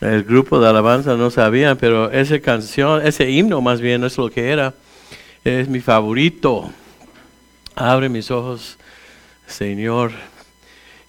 [0.00, 4.30] El grupo de alabanza no sabían, pero esa canción, ese himno más bien es lo
[4.30, 4.72] que era.
[5.42, 6.70] Es mi favorito.
[7.74, 8.78] Abre mis ojos,
[9.48, 10.12] Señor.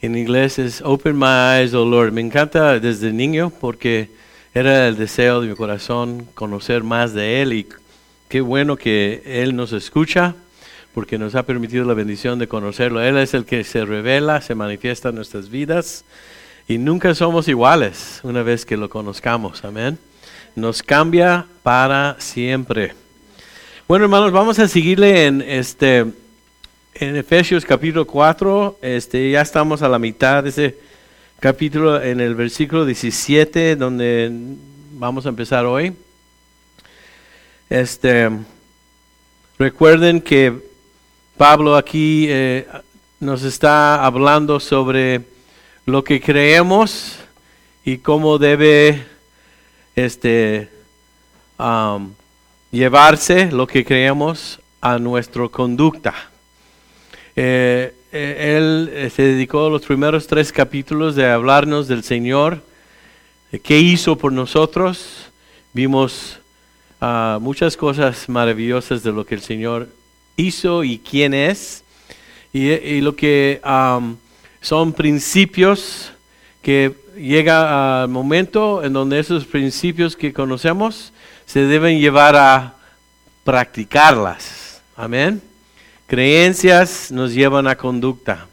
[0.02, 2.14] En inglés es Open My Eyes, oh Lord.
[2.14, 4.10] Me encanta desde niño porque
[4.56, 7.68] era el deseo de mi corazón conocer más de Él y
[8.28, 10.34] qué bueno que Él nos escucha
[10.96, 13.04] porque nos ha permitido la bendición de conocerlo.
[13.04, 16.06] Él es el que se revela, se manifiesta en nuestras vidas
[16.70, 19.66] y nunca somos iguales una vez que lo conozcamos.
[19.66, 19.98] Amén.
[20.56, 22.94] Nos cambia para siempre.
[23.88, 26.06] Bueno, hermanos, vamos a seguirle en este
[26.94, 28.78] en Efesios capítulo 4.
[28.84, 30.78] Este ya estamos a la mitad de ese
[31.40, 34.30] capítulo en el versículo 17 donde
[34.92, 35.92] vamos a empezar hoy.
[37.68, 38.30] Este
[39.58, 40.54] recuerden que
[41.36, 42.68] Pablo aquí eh,
[43.20, 45.39] nos está hablando sobre
[45.90, 47.18] lo que creemos
[47.84, 49.06] y cómo debe
[49.96, 50.70] este,
[52.72, 56.14] llevarse lo que creemos a nuestra conducta.
[57.36, 62.62] Eh, eh, él eh, se dedicó los primeros tres capítulos de hablarnos del Señor,
[63.52, 65.32] de qué hizo por nosotros.
[65.74, 66.40] Vimos
[67.02, 69.90] ah, muchas cosas maravillosas de lo que el Señor
[70.38, 71.84] hizo y quién es.
[72.52, 73.62] Y, lo que
[74.62, 76.12] son principios
[76.62, 81.14] que llega al momento en donde esos principios que conocemos
[81.46, 82.76] se deben llevar a
[83.44, 84.82] practicarlas.
[84.96, 85.42] Amén.
[86.08, 88.48] Creencias nos llevan a conducta.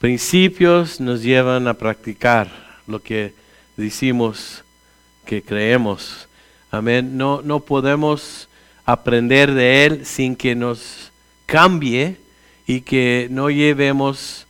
[0.00, 2.50] Principios nos llevan a practicar
[2.86, 3.34] lo que
[3.76, 4.64] decimos
[5.24, 6.28] que creemos.
[6.70, 7.16] Amén.
[7.16, 8.48] No, no podemos
[8.84, 11.12] aprender de Él sin que nos
[11.46, 12.16] cambie
[12.66, 14.47] y que no llevemos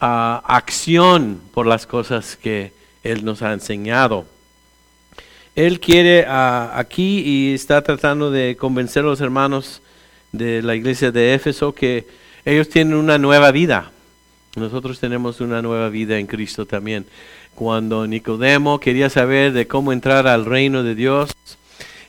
[0.00, 4.26] acción por las cosas que Él nos ha enseñado.
[5.54, 9.82] Él quiere aquí y está tratando de convencer a los hermanos
[10.32, 12.06] de la iglesia de Éfeso que
[12.44, 13.90] ellos tienen una nueva vida.
[14.56, 17.06] Nosotros tenemos una nueva vida en Cristo también.
[17.54, 21.30] Cuando Nicodemo quería saber de cómo entrar al reino de Dios,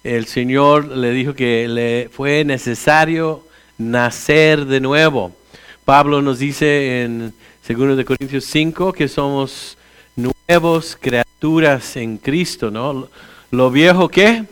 [0.03, 3.43] el Señor le dijo que le fue necesario
[3.77, 5.35] nacer de nuevo.
[5.83, 7.33] Pablo nos dice en
[7.71, 9.77] Segundo de Corintios 5, que somos
[10.17, 13.07] nuevos criaturas en Cristo, ¿no?
[13.49, 14.43] Lo viejo que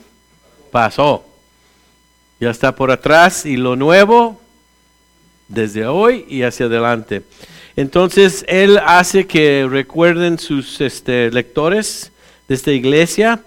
[0.72, 1.26] pasó,
[2.40, 4.40] ya está por atrás y lo nuevo
[5.50, 7.24] desde hoy y hacia adelante.
[7.76, 12.14] Entonces Él hace que recuerden sus este, lectores
[12.48, 13.42] de esta iglesia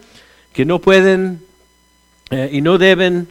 [0.52, 1.40] que no pueden
[2.30, 3.26] eh, y no deben,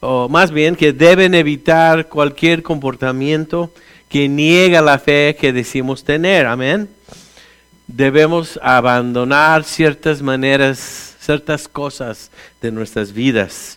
[0.00, 3.70] o más bien que deben evitar cualquier comportamiento
[4.14, 6.46] que niega la fe que decimos tener.
[6.46, 6.88] Amén.
[7.88, 12.30] Debemos abandonar ciertas maneras, ciertas cosas
[12.62, 13.76] de nuestras vidas.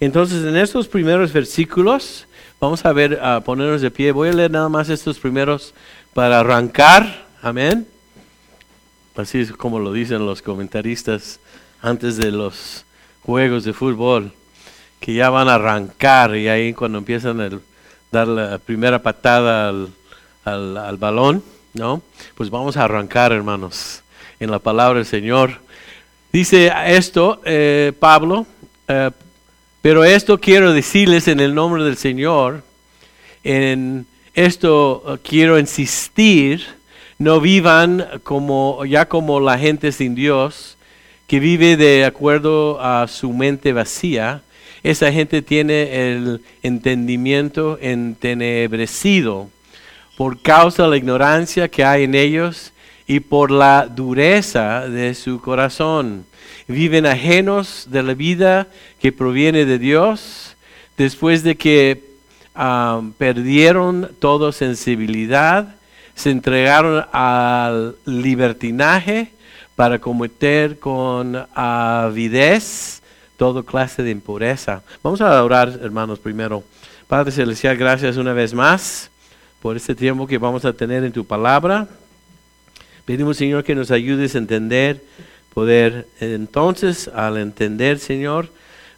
[0.00, 2.26] Entonces, en estos primeros versículos,
[2.58, 4.10] vamos a ver, a ponernos de pie.
[4.12, 5.74] Voy a leer nada más estos primeros
[6.14, 7.26] para arrancar.
[7.42, 7.86] Amén.
[9.16, 11.40] Así es como lo dicen los comentaristas
[11.82, 12.86] antes de los
[13.20, 14.32] juegos de fútbol,
[14.98, 17.60] que ya van a arrancar y ahí cuando empiezan el
[18.14, 19.88] dar la primera patada al,
[20.44, 21.42] al, balón,
[21.74, 22.00] ¿no?
[22.36, 24.02] Pues vamos a arrancar, hermanos,
[24.38, 25.58] en la palabra del Señor.
[26.32, 28.46] Dice esto eh, Pablo,
[28.86, 29.10] eh,
[29.82, 32.62] pero esto quiero decirles en el nombre del Señor,
[33.42, 36.64] en esto eh, quiero insistir,
[37.18, 40.76] no vivan como ya como la gente sin Dios,
[41.26, 44.42] que vive de acuerdo a su mente vacía,
[44.84, 49.48] esa gente tiene el entendimiento entenebrecido
[50.18, 52.72] por causa de la ignorancia que hay en ellos
[53.06, 56.26] y por la dureza de su corazón.
[56.68, 58.68] Viven ajenos de la vida
[59.00, 60.54] que proviene de Dios
[60.98, 62.04] después de que
[62.54, 65.76] ah, perdieron toda sensibilidad,
[66.14, 69.30] se entregaron al libertinaje
[69.76, 73.00] para cometer con avidez
[73.36, 74.82] toda clase de impureza.
[75.02, 76.62] Vamos a orar, hermanos, primero.
[77.08, 79.10] Padre Celestial, gracias una vez más
[79.60, 81.88] por este tiempo que vamos a tener en tu palabra.
[83.04, 85.02] Pedimos, Señor, que nos ayudes a entender,
[85.52, 88.48] poder entonces, al entender, Señor,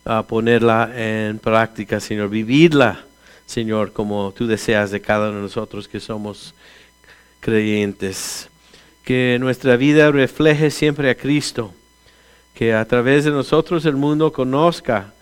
[0.04, 3.04] a ponerla en práctica, Señor, vivirla,
[3.46, 6.54] Señor, como tú deseas de cada uno de nosotros que somos
[7.40, 8.48] creyentes.
[9.04, 11.72] Que nuestra vida refleje siempre a Cristo
[12.56, 15.12] que a través de nosotros el mundo conozca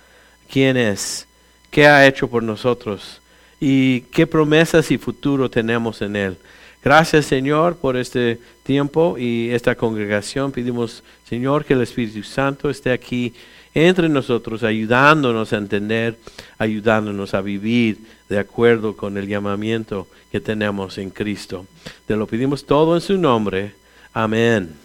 [0.48, 1.26] quién es,
[1.70, 3.20] qué ha hecho por nosotros
[3.60, 6.36] y qué promesas y futuro tenemos en Él.
[6.82, 10.52] Gracias Señor por este tiempo y esta congregación.
[10.52, 13.34] Pedimos Señor que el Espíritu Santo esté aquí
[13.74, 16.16] entre nosotros, ayudándonos a entender,
[16.58, 17.98] ayudándonos a vivir
[18.28, 21.66] de acuerdo con el llamamiento que tenemos en Cristo.
[22.06, 23.74] Te lo pedimos todo en su nombre.
[24.12, 24.83] Amén.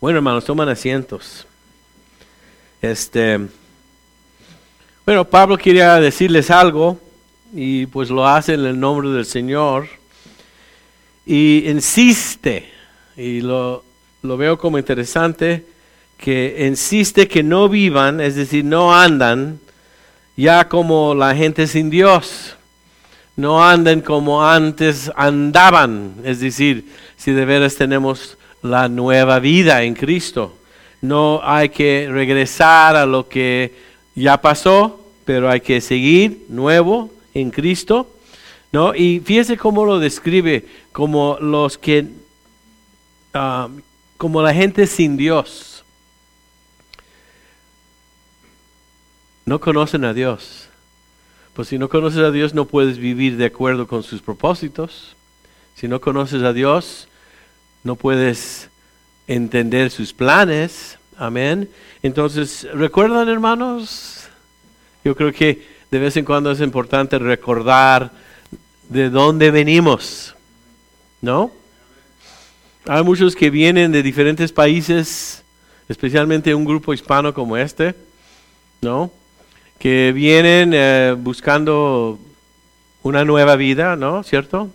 [0.00, 1.46] Bueno, hermanos, toman asientos.
[2.82, 3.38] Este,
[5.04, 6.98] bueno, Pablo quería decirles algo
[7.52, 9.88] y pues lo hace en el nombre del Señor
[11.26, 12.70] y insiste,
[13.16, 13.84] y lo,
[14.22, 15.64] lo veo como interesante,
[16.16, 19.60] que insiste que no vivan, es decir, no andan
[20.36, 22.56] ya como la gente sin Dios.
[23.36, 26.84] No anden como antes andaban, es decir,
[27.16, 30.56] si de veras tenemos la nueva vida en Cristo.
[31.00, 33.74] No hay que regresar a lo que
[34.14, 38.08] ya pasó, pero hay que seguir nuevo en Cristo.
[38.72, 38.94] ¿no?
[38.94, 42.06] Y fíjese cómo lo describe, como los que,
[43.34, 43.68] ah,
[44.16, 45.70] como la gente sin Dios.
[49.50, 50.68] no conocen a Dios.
[51.54, 55.16] Pues si no conoces a Dios no puedes vivir de acuerdo con sus propósitos.
[55.74, 57.08] Si no conoces a Dios
[57.84, 58.68] no puedes
[59.26, 60.98] entender sus planes.
[61.16, 61.68] Amén.
[62.02, 64.28] Entonces, ¿recuerdan hermanos?
[65.04, 68.10] Yo creo que de vez en cuando es importante recordar
[68.88, 70.34] de dónde venimos.
[71.20, 71.52] ¿No?
[72.86, 75.44] Hay muchos que vienen de diferentes países,
[75.88, 77.94] especialmente un grupo hispano como este,
[78.80, 79.12] ¿no?
[79.80, 82.18] que vienen eh, buscando
[83.02, 84.22] una nueva vida, ¿no?
[84.22, 84.70] ¿Cierto?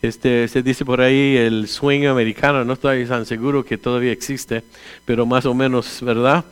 [0.00, 4.62] Este, se dice por ahí el sueño americano, no estoy tan seguro que todavía existe,
[5.04, 6.44] pero más o menos, ¿verdad?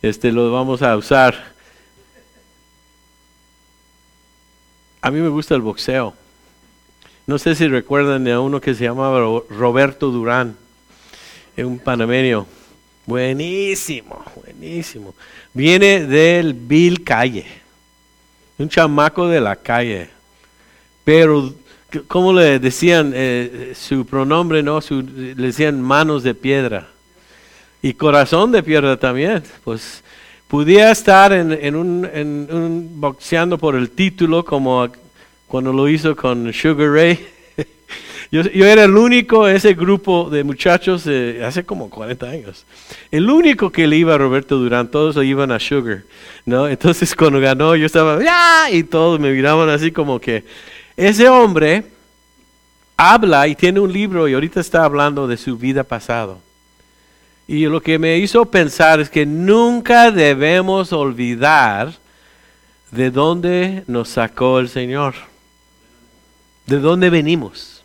[0.00, 1.54] Este, lo vamos a usar.
[5.02, 6.14] A mí me gusta el boxeo.
[7.26, 9.18] No sé si recuerdan a uno que se llamaba
[9.50, 10.56] Roberto Durán,
[11.58, 12.46] un panameño.
[13.06, 15.14] Buenísimo, buenísimo.
[15.52, 17.46] Viene del Bill Calle,
[18.56, 20.08] un chamaco de la calle.
[21.04, 21.52] Pero,
[22.08, 24.62] ¿cómo le decían eh, su pronombre?
[24.62, 26.88] no Le decían manos de piedra.
[27.82, 29.42] Y corazón de piedra también.
[29.62, 30.02] Pues
[30.48, 34.88] podía estar en, un, en un boxeando por el título como
[35.46, 37.26] cuando lo hizo con Sugar Ray
[38.30, 41.06] yo, era el único, ese grupo de muchachos,
[41.44, 42.64] hace como 40 años,
[43.10, 46.02] el único que le iba a Roberto Durán, todos iban a Sugar,
[46.44, 46.66] ¿no?
[46.68, 48.70] Entonces cuando ganó yo estaba, ¡ya!
[48.70, 50.44] Y todos me miraban así como que,
[50.96, 51.84] ese hombre
[52.96, 56.38] habla y tiene un libro y ahorita está hablando de su vida pasado.
[57.46, 61.92] Y lo que me hizo pensar es que nunca debemos olvidar
[62.90, 65.14] de dónde nos sacó el Señor,
[66.66, 67.84] de dónde venimos.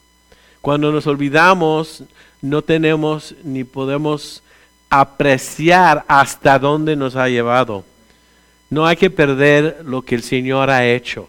[0.62, 2.04] Cuando nos olvidamos,
[2.42, 4.44] no tenemos ni podemos
[4.90, 7.84] apreciar hasta dónde nos ha llevado.
[8.70, 11.28] No hay que perder lo que el Señor ha hecho,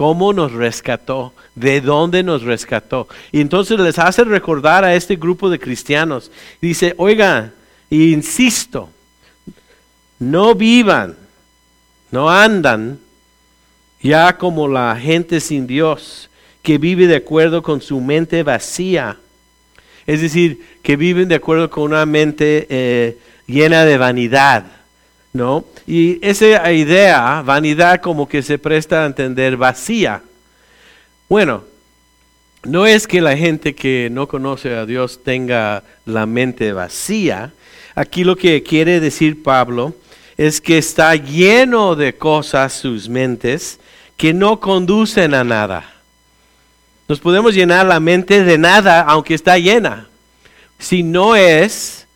[0.00, 3.06] cómo nos rescató, de dónde nos rescató.
[3.32, 6.30] Y entonces les hace recordar a este grupo de cristianos.
[6.58, 7.52] Dice, oiga,
[7.90, 8.88] insisto,
[10.18, 11.18] no vivan,
[12.10, 12.98] no andan
[14.00, 16.30] ya como la gente sin Dios
[16.62, 19.18] que vive de acuerdo con su mente vacía.
[20.06, 24.64] Es decir, que viven de acuerdo con una mente eh, llena de vanidad.
[25.32, 25.64] ¿No?
[25.86, 30.22] Y esa idea, vanidad, como que se presta a entender vacía.
[31.28, 31.62] Bueno,
[32.64, 37.52] no es que la gente que no conoce a Dios tenga la mente vacía.
[37.94, 39.94] Aquí lo que quiere decir Pablo
[40.36, 43.78] es que está lleno de cosas sus mentes
[44.16, 45.94] que no conducen a nada.
[47.08, 50.08] Nos podemos llenar la mente de nada, aunque está llena,
[50.78, 52.06] si no es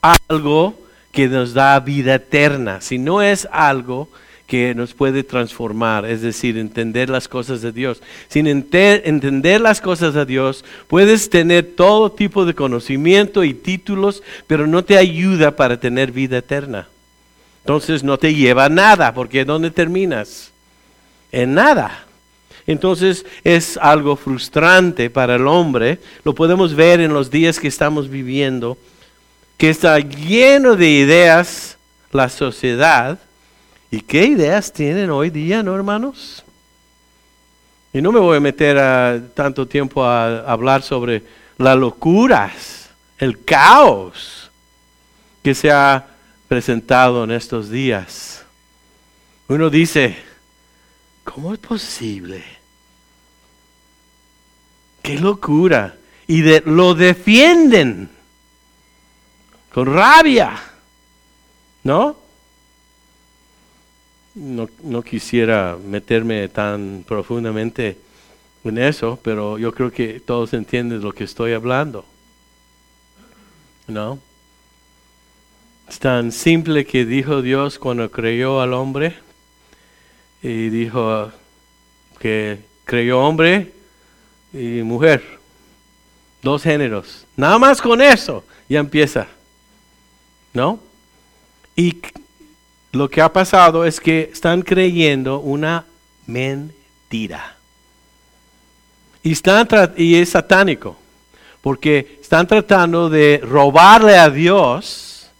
[0.00, 0.79] algo
[1.12, 4.08] que nos da vida eterna, si no es algo
[4.50, 8.02] que nos puede transformar, es decir, entender las cosas de Dios.
[8.26, 14.66] Sin entender las cosas de Dios, puedes tener todo tipo de conocimiento y títulos, pero
[14.66, 16.88] no te ayuda para tener vida eterna.
[17.62, 20.50] Entonces no te lleva a nada, porque ¿dónde terminas?
[21.30, 22.06] En nada.
[22.66, 26.00] Entonces es algo frustrante para el hombre.
[26.24, 28.78] Lo podemos ver en los días que estamos viviendo,
[29.60, 31.76] que está lleno de ideas
[32.12, 33.18] la sociedad.
[33.90, 36.42] ¿Y qué ideas tienen hoy día, no hermanos?
[37.92, 41.24] Y no me voy a meter a tanto tiempo a hablar sobre
[41.58, 42.88] las locuras,
[43.18, 44.50] el caos
[45.42, 46.06] que se ha
[46.48, 48.42] presentado en estos días.
[49.46, 50.16] Uno dice,
[51.22, 52.42] ¿cómo es posible?
[55.02, 55.96] Qué locura.
[56.26, 58.08] Y de, lo defienden
[59.72, 60.60] con rabia.
[61.82, 62.16] ¿No?
[64.34, 64.68] ¿no?
[64.82, 67.98] No quisiera meterme tan profundamente
[68.64, 72.04] en eso, pero yo creo que todos entienden lo que estoy hablando.
[73.86, 74.18] ¿No?
[75.88, 79.16] Es tan simple que dijo Dios cuando creyó al hombre
[80.42, 81.32] y dijo
[82.20, 83.72] que creyó hombre
[84.52, 85.22] y mujer,
[86.42, 87.26] dos géneros.
[87.36, 89.26] Nada más con eso ya empieza.
[90.52, 90.80] ¿No?
[91.76, 91.96] Y
[92.92, 95.86] lo que ha pasado es que están creyendo una
[96.26, 97.56] mentira.
[99.22, 100.96] Y, están y es satánico,
[101.60, 105.30] porque están tratando de robarle a Dios,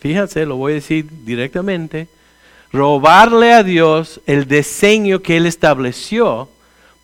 [0.00, 2.08] fíjense, lo voy a decir directamente,
[2.72, 6.48] robarle a Dios el diseño que Él estableció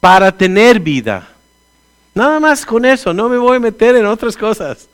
[0.00, 1.28] para tener vida.
[2.14, 4.88] Nada más con eso, no me voy a meter en otras cosas.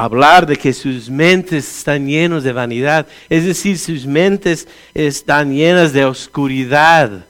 [0.00, 5.92] Hablar de que sus mentes están llenos de vanidad, es decir, sus mentes están llenas
[5.92, 7.26] de oscuridad.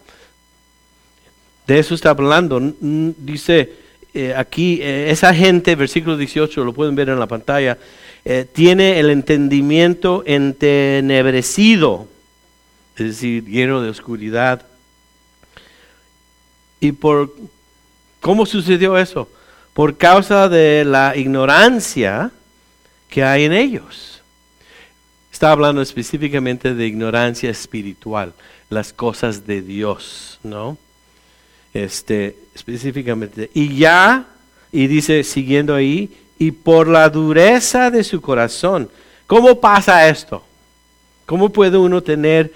[1.67, 2.61] De eso está hablando.
[2.79, 3.73] Dice
[4.13, 7.79] eh, aquí, eh, esa gente, versículo 18, lo pueden ver en la pantalla,
[8.23, 12.07] eh, tiene el entendimiento entenebrecido,
[12.99, 14.67] es decir, lleno de oscuridad.
[16.81, 17.35] ¿Y por
[18.21, 19.27] cómo sucedió eso?
[19.73, 22.31] Por causa de la ignorancia
[23.09, 24.23] que hay en ellos.
[25.33, 28.33] Está hablando específicamente de ignorancia espiritual,
[28.71, 30.77] las cosas de Dios, ¿no?
[31.75, 33.50] este, específicamente.
[33.55, 34.27] Y ya,
[34.73, 38.88] y dice, siguiendo ahí, y por la dureza de su corazón.
[39.27, 40.43] ¿Cómo pasa esto?
[41.27, 42.53] ¿Cómo puede uno tener,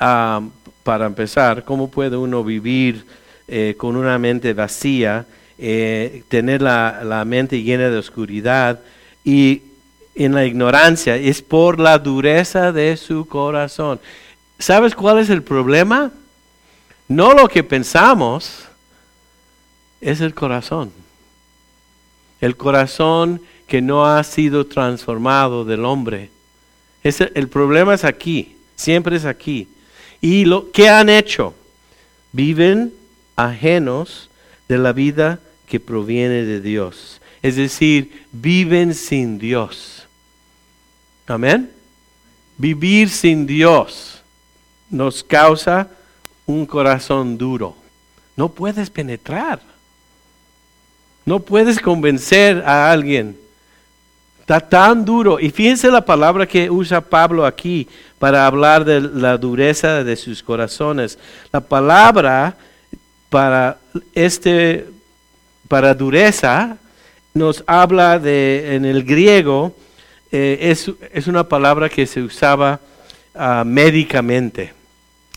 [0.00, 0.42] ah,
[0.82, 3.04] para empezar, cómo puede uno vivir
[3.46, 5.26] eh, con una mente vacía,
[5.58, 8.80] eh, tener la, la mente llena de oscuridad
[9.24, 9.62] y
[10.16, 11.16] en la ignorancia?
[11.16, 14.00] Es por la dureza de su corazón.
[14.58, 16.10] ¿Sabes cuál es el problema?
[17.08, 18.64] No lo que pensamos,
[20.00, 20.92] es el corazón.
[22.40, 26.30] El corazón que no ha sido transformado del hombre.
[27.02, 29.68] el problema es aquí, siempre es aquí.
[30.20, 31.54] ¿Y lo que han hecho?
[32.32, 32.92] Viven
[33.36, 34.30] ajenos
[34.68, 37.20] de la vida que proviene de Dios.
[37.42, 40.05] Es decir, viven sin Dios.
[41.26, 41.70] Amén.
[42.56, 44.22] Vivir sin Dios
[44.88, 45.88] nos causa
[46.46, 47.76] un corazón duro.
[48.36, 49.60] No puedes penetrar.
[51.24, 53.36] No puedes convencer a alguien.
[54.40, 55.40] Está tan duro.
[55.40, 57.88] Y fíjense la palabra que usa Pablo aquí
[58.20, 61.18] para hablar de la dureza de sus corazones.
[61.52, 62.56] La palabra
[63.28, 63.78] para
[64.14, 64.86] este
[65.66, 66.76] para dureza
[67.34, 69.74] nos habla de en el griego
[70.38, 70.70] eh,
[71.14, 72.78] es, una palabra que se usaba
[73.34, 74.74] ah, médicamente.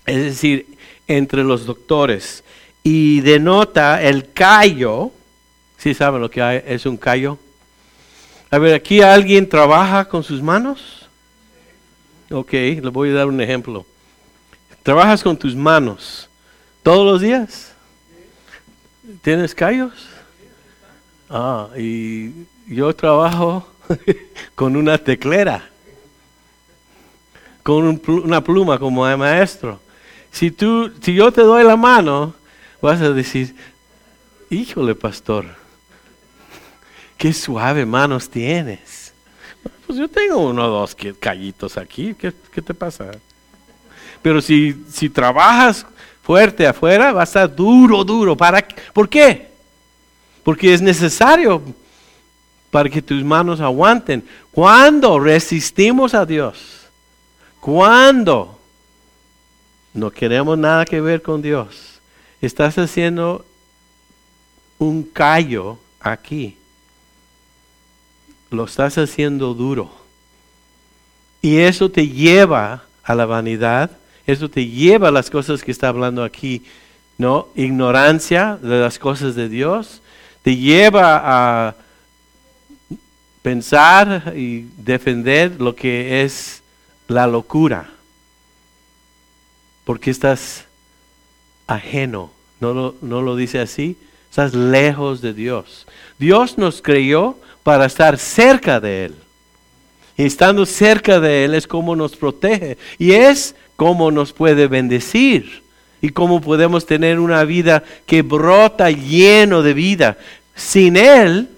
[0.06, 0.66] Es decir,
[1.08, 2.44] entre los doctores.
[2.84, 5.12] Y denota el callo.
[5.78, 7.40] ¿Sí saben lo que es un callo?
[8.52, 11.08] A ver, ¿aquí alguien trabaja con sus manos?
[12.30, 13.86] Ok, le voy a dar un ejemplo.
[14.84, 16.30] ¿Trabajas con tus manos
[16.84, 17.72] todos los días?
[19.22, 19.94] ¿Tienes callos?
[21.30, 22.32] Ah, y
[22.68, 23.69] yo trabajo
[24.56, 25.70] con una teclera,
[27.64, 29.80] con una pluma como maestro.
[30.32, 32.34] Si, tú, si yo te doy la mano,
[32.82, 33.56] vas a decir,
[34.50, 35.46] híjole pastor,
[37.18, 39.14] qué suave manos tienes.
[39.86, 43.12] Pues yo tengo uno o dos callitos aquí, ¿qué, te pasa?
[44.22, 45.86] Pero si, si trabajas
[46.22, 48.38] fuerte afuera, va a estar duro, duro.
[48.38, 49.50] ¿Para, ¿Por qué?
[50.44, 51.62] Porque es necesario
[52.72, 54.24] para que tus manos aguanten.
[54.52, 56.88] Cuando resistimos a Dios,
[57.60, 58.60] cuando
[59.94, 62.00] no queremos nada que ver con Dios.
[62.42, 63.46] Estás haciendo
[64.78, 66.58] un callo aquí.
[68.50, 69.92] Lo estás haciendo duro.
[71.42, 73.92] Y eso te lleva a la vanidad,
[74.26, 76.64] eso te lleva a las cosas que está hablando aquí,
[77.18, 77.48] ¿no?
[77.56, 80.02] Ignorancia de las cosas de Dios,
[80.44, 81.76] te lleva a
[83.42, 86.62] pensar y defender lo que es
[87.08, 87.90] la locura
[89.90, 90.66] porque estás
[91.66, 92.30] ajeno.
[92.60, 93.98] ¿No lo, ¿No lo dice así?
[94.30, 95.88] Estás lejos de Dios.
[96.20, 99.16] Dios nos creyó para estar cerca de Él.
[100.16, 102.78] Y estando cerca de Él es como nos protege.
[103.00, 105.64] Y es como nos puede bendecir.
[106.04, 110.20] y cómo podemos tener una vida que brota lleno de vida.
[110.54, 111.50] Sin Él,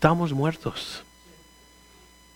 [0.00, 1.02] estamos muertos.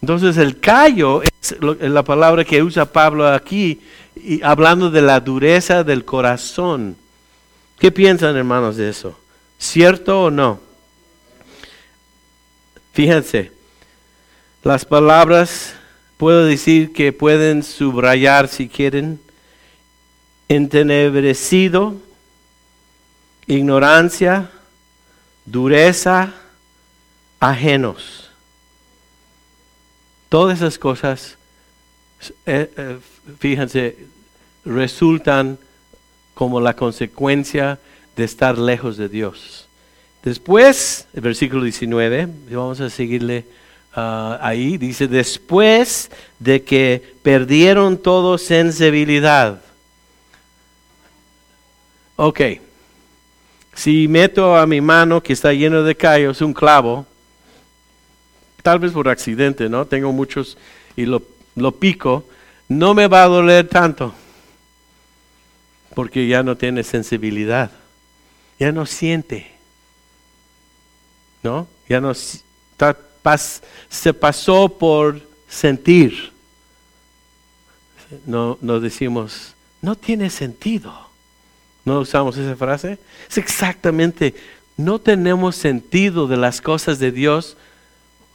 [0.02, 3.80] Entonces el callo es la palabra que usa Pablo aquí,
[4.14, 6.94] y hablando de la dureza del corazón.
[7.78, 9.18] ¿Qué piensan hermanos de eso?
[9.58, 10.60] ¿Cierto o no?
[12.92, 13.50] Fíjense,
[14.62, 15.74] las palabras
[16.18, 19.18] puedo decir que pueden subrayar si quieren,
[20.50, 21.94] entenebrecido,
[23.46, 24.50] ignorancia,
[25.46, 26.34] dureza,
[27.50, 28.30] ajenos.
[30.28, 31.36] Todas esas cosas,
[32.46, 32.98] eh, eh,
[33.38, 33.96] fíjense,
[34.64, 35.58] resultan
[36.34, 37.78] como la consecuencia
[38.16, 39.68] de estar lejos de Dios.
[40.22, 43.44] Después, el versículo 19, vamos a seguirle
[43.94, 49.60] ah, ahí, dice, después de que perdieron todo sensibilidad.
[52.16, 52.40] Ok,
[53.74, 57.06] si meto a mi mano que está lleno de callos un clavo,
[58.64, 59.86] tal vez por accidente, ¿no?
[59.86, 60.58] Tengo muchos
[60.96, 61.22] y lo,
[61.54, 62.24] lo pico,
[62.68, 64.12] no me va a doler tanto,
[65.94, 67.70] porque ya no tiene sensibilidad,
[68.58, 69.54] ya no siente.
[71.44, 71.68] ¿no?
[71.88, 76.32] Ya no se pasó por sentir.
[78.26, 80.92] No, nos decimos, no tiene sentido.
[81.84, 82.98] ¿No usamos esa frase?
[83.28, 84.34] Es exactamente,
[84.78, 87.58] no tenemos sentido de las cosas de Dios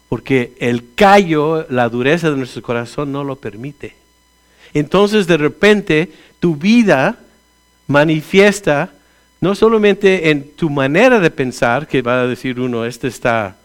[0.09, 3.95] porque el callo, la dureza de nuestro corazón no lo permite.
[4.73, 7.17] Entonces de repente tu vida
[7.87, 8.91] manifiesta
[9.41, 13.55] no solamente en tu manera de pensar, que va a decir uno, este está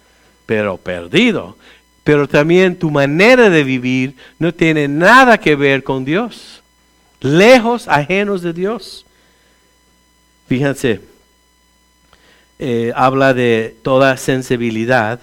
[0.46, 1.56] pero perdido,
[2.04, 6.62] pero también tu manera de vivir no tiene nada que ver con Dios.
[7.20, 9.06] Lejos, ajenos de Dios.
[10.46, 11.00] Fíjense,
[12.58, 15.18] eh, habla de toda sensibilidad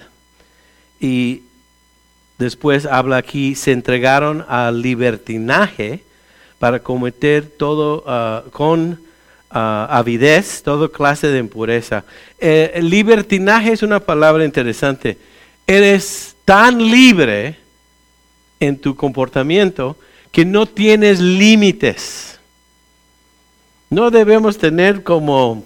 [1.02, 1.42] y
[2.38, 6.04] después habla aquí, se entregaron al libertinaje
[6.60, 9.00] para cometer todo ah, con
[9.50, 12.06] avidez, toda clase de impureza.
[12.40, 15.18] Eh, el libertinaje es una palabra interesante.
[15.68, 17.58] Eres tan libre
[18.60, 19.98] en tu comportamiento
[20.32, 22.40] que no tienes límites.
[23.90, 25.66] No debemos tener como,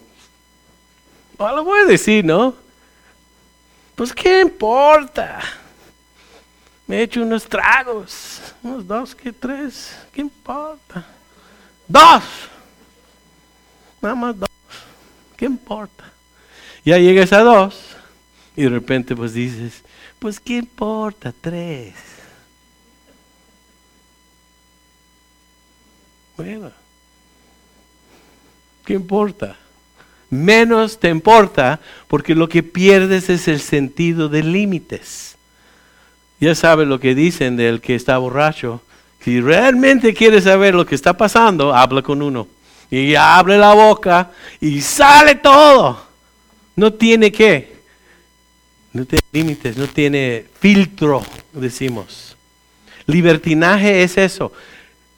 [1.37, 2.55] lo voy a decir, ¿no?
[3.95, 5.39] Pues qué importa.
[6.85, 11.05] Me he hecho unos tragos, unos dos, que tres, ¿qué importa?
[11.87, 12.23] Dos.
[14.01, 14.49] Nada más dos.
[15.35, 16.03] ¿Qué importa?
[16.83, 17.95] Ya llegas a dos
[18.55, 19.81] y de repente pues dices,
[20.19, 21.33] pues ¿qué importa?
[21.41, 21.95] Tres.
[26.37, 26.71] Bueno,
[28.85, 29.57] ¿qué importa?
[30.29, 35.35] Menos te importa porque lo que pierdes es el sentido de límites.
[36.39, 38.81] Ya sabes lo que dicen del que está borracho.
[39.21, 42.47] Si realmente quieres saber lo que está pasando, habla con uno.
[42.91, 46.05] Y abre la boca y sale todo.
[46.75, 47.75] No tiene qué.
[48.93, 52.37] No tiene límites, no tiene filtro, decimos.
[53.07, 54.51] Libertinaje es eso.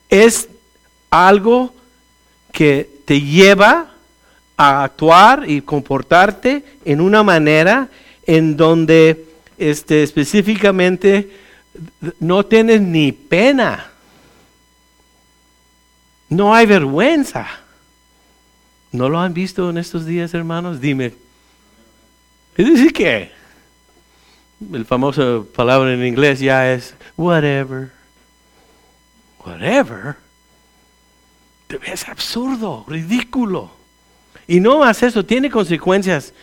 [0.09, 0.49] Es
[1.09, 1.73] algo
[2.51, 3.96] que te lleva
[4.57, 7.89] a actuar y comportarte en una manera
[8.25, 9.25] en donde
[9.57, 11.31] este, específicamente
[12.19, 13.91] no tienes ni pena.
[16.29, 17.47] No hay vergüenza.
[18.91, 20.81] ¿No lo han visto en estos días, hermanos?
[20.81, 21.13] Dime.
[22.55, 23.31] Es decir que
[24.73, 27.91] el famoso palabra en inglés ya es whatever.
[29.45, 30.15] Whatever.
[31.85, 33.76] Es absurdo, ridículo.
[34.47, 36.33] Y no más eso, tiene consecuencias.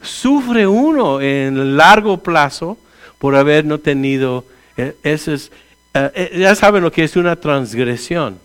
[0.00, 2.76] Sufre uno en largo plazo
[3.18, 4.44] por haber no tenido,
[4.76, 5.50] eh, eso es,
[5.94, 8.38] eh, eh, ya saben lo que es una transgresión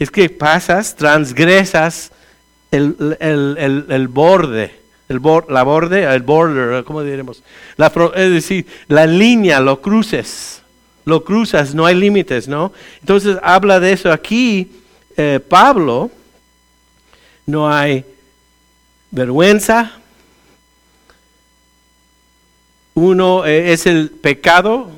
[0.00, 2.10] es que pasas, transgresas
[2.70, 2.88] el,
[4.08, 4.74] borde,
[5.08, 7.42] el la borde, el border, ¿cómo diremos?
[7.76, 10.62] La, es decir, la línea, lo cruces,
[11.04, 12.72] lo cruzas, no hay límites, ¿no?
[13.00, 14.72] Entonces habla de eso aquí
[15.18, 16.10] eh, Pablo,
[17.50, 18.04] no hay
[19.10, 19.92] vergüenza,
[22.94, 24.90] uno eh, es el pecado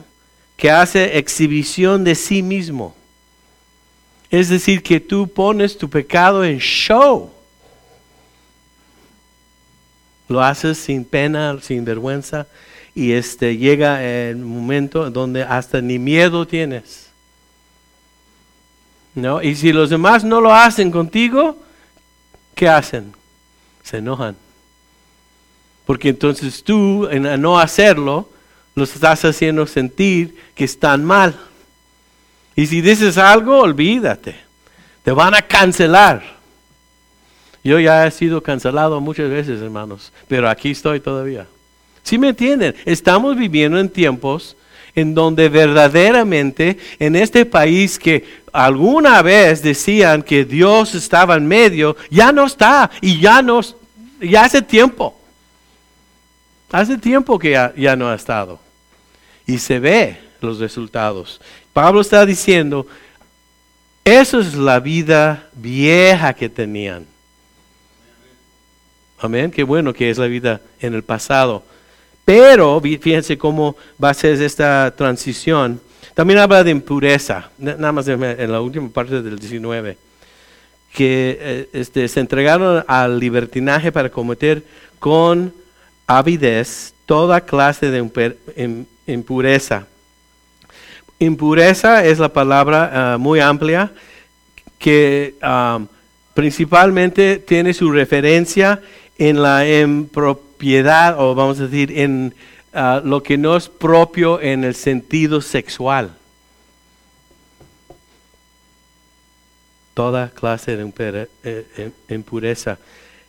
[0.57, 2.95] que hace exhibición de sí mismo.
[4.31, 7.31] Es decir, que tú pones tu pecado en show.
[10.29, 12.47] Lo haces sin pena, sin vergüenza,
[12.95, 17.11] y este llega el momento donde hasta ni miedo tienes.
[19.15, 19.43] ¿No?
[19.43, 21.59] Y si los demás no lo hacen contigo,
[22.63, 23.13] ¿qué hacen?
[23.83, 24.37] Se enojan.
[25.85, 28.29] Porque entonces tú, en no hacerlo,
[28.77, 31.37] los estás haciendo sentir que están mal.
[32.55, 34.37] Y si dices algo, olvídate.
[35.03, 36.23] Te van a cancelar.
[37.65, 41.49] Yo ya he sido cancelado muchas veces, hermanos, pero aquí estoy todavía.
[42.05, 42.77] ¿Sí me entienden?
[42.85, 44.57] Estamos viviendo en tiempos
[44.95, 51.97] en donde verdaderamente en este país que alguna vez decían que Dios estaba en medio,
[52.11, 53.61] ya no está y ya no,
[54.21, 55.19] ya hace tiempo.
[56.71, 58.59] Hace tiempo que ya, no ha estado.
[59.47, 61.41] Y se ve los resultados.
[61.73, 62.87] Pablo está diciendo,
[64.05, 67.07] eso es la vida vieja que tenían.
[69.19, 71.63] Amén, qué bueno que es la vida en el pasado.
[72.25, 75.81] Pero fíjense cómo va a ser esta transición.
[76.15, 79.97] También habla de impureza, nada más en la última parte del 19,
[80.93, 84.63] que eh, este, se entregaron al libertinaje para cometer
[84.99, 85.55] con
[86.07, 89.87] avidez toda clase de impureza.
[91.19, 93.93] Impureza es la palabra ah, muy amplia
[94.79, 95.81] que ah,
[96.35, 98.81] principalmente tiene su referencia
[99.17, 102.33] en la impropiedad piedad, o vamos a decir, en
[102.73, 106.17] ah, lo que no es propio en el sentido sexual.
[109.95, 112.79] Toda clase de eh, impureza.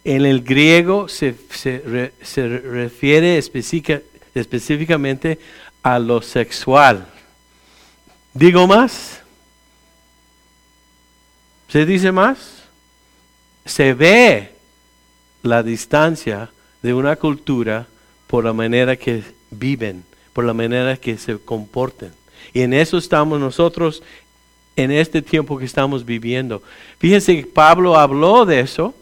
[0.05, 1.35] En el griego se,
[2.63, 5.39] refiere específicamente
[5.81, 7.07] a lo sexual.
[8.33, 9.21] ¿Digo más?
[11.69, 12.63] ¿Se dice más?
[13.65, 14.51] Se ve
[15.41, 16.49] la distancia
[16.81, 17.87] de una cultura
[18.33, 22.11] por la manera que viven, por la manera que se comporten.
[22.51, 24.01] Y en eso estamos nosotros
[24.75, 26.63] en este tiempo que estamos viviendo.
[26.97, 28.95] Fíjense que Pablo habló de eso,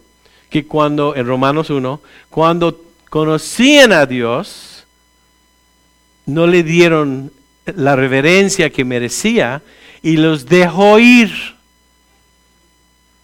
[0.50, 4.84] que cuando, en Romanos 1, cuando conocían a Dios,
[6.26, 7.32] no le dieron
[7.64, 9.62] la reverencia que merecía
[10.04, 11.32] y los dejó ir.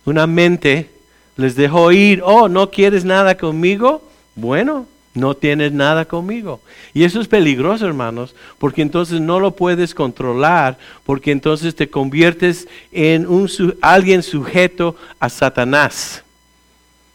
[0.05, 0.89] Una mente
[1.35, 4.09] les dejó ir, oh, ¿no quieres nada conmigo?
[4.35, 4.87] Bueno,
[5.17, 6.61] no tienes nada conmigo.
[6.93, 12.67] Y eso es peligroso, hermanos, porque entonces no lo puedes controlar, porque entonces te conviertes
[12.91, 13.49] en un,
[13.81, 16.23] alguien sujeto a Satanás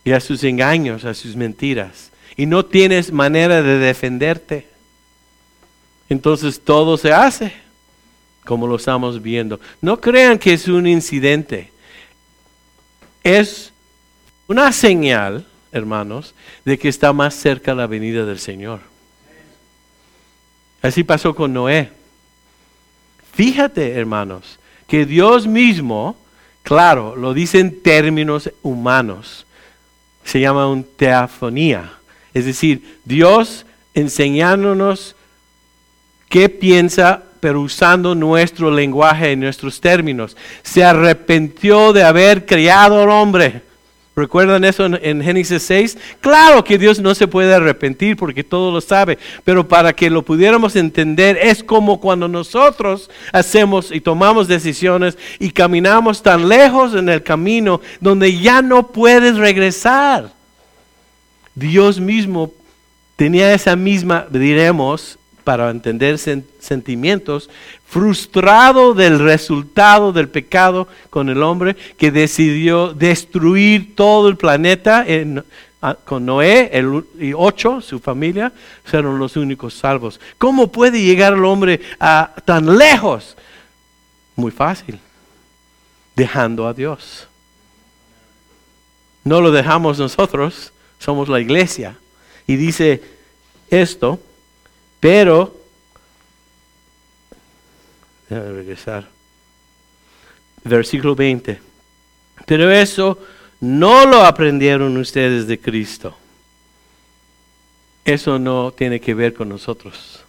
[0.04, 2.10] y a sus engaños, a sus mentiras.
[2.36, 4.66] Y no tienes manera de defenderte.
[6.08, 7.62] Entonces todo se hace
[8.44, 9.60] como lo estamos viendo.
[9.80, 11.70] No crean que es un incidente.
[13.22, 13.72] Es
[14.48, 18.80] una señal hermanos, de que está más cerca la venida del Señor.
[20.82, 21.90] Así pasó con Noé.
[23.32, 26.16] Fíjate, hermanos, que Dios mismo,
[26.62, 29.46] claro, lo dice en términos humanos.
[30.24, 31.92] Se llama un teafonía.
[32.34, 35.16] Es decir, Dios enseñándonos
[36.28, 40.36] qué piensa, pero usando nuestro lenguaje y nuestros términos.
[40.62, 43.62] Se arrepintió de haber criado al hombre
[44.14, 45.98] ¿Recuerdan eso en, Génesis 6?
[46.20, 50.22] Claro que Dios no se puede arrepentir porque todo lo sabe, pero para que lo
[50.22, 57.08] pudiéramos entender es como cuando nosotros hacemos y tomamos decisiones y caminamos tan lejos en
[57.08, 60.30] el camino donde ya no puedes regresar.
[61.54, 62.52] Dios mismo
[63.16, 67.50] tenía esa misma, diremos, para entender sentimientos,
[67.92, 75.04] frustrado del resultado del pecado con el hombre que decidió destruir todo el planeta
[76.06, 76.70] con Noé
[77.20, 78.50] y ocho, su familia,
[78.82, 80.20] fueron los únicos salvos.
[80.38, 83.36] ¿Cómo puede llegar el hombre a tan lejos?
[84.36, 84.98] Muy fácil,
[86.16, 87.28] dejando a Dios.
[89.22, 91.98] No lo dejamos nosotros, somos la iglesia.
[92.46, 93.02] Y dice
[93.68, 94.18] esto,
[94.98, 95.61] pero,
[98.32, 99.08] déjame regresar,
[100.64, 101.60] versículo 20,
[102.46, 103.18] pero eso
[103.60, 106.16] no lo aprendieron ustedes de Cristo.
[108.04, 110.24] Eso no tiene que ver con nosotros.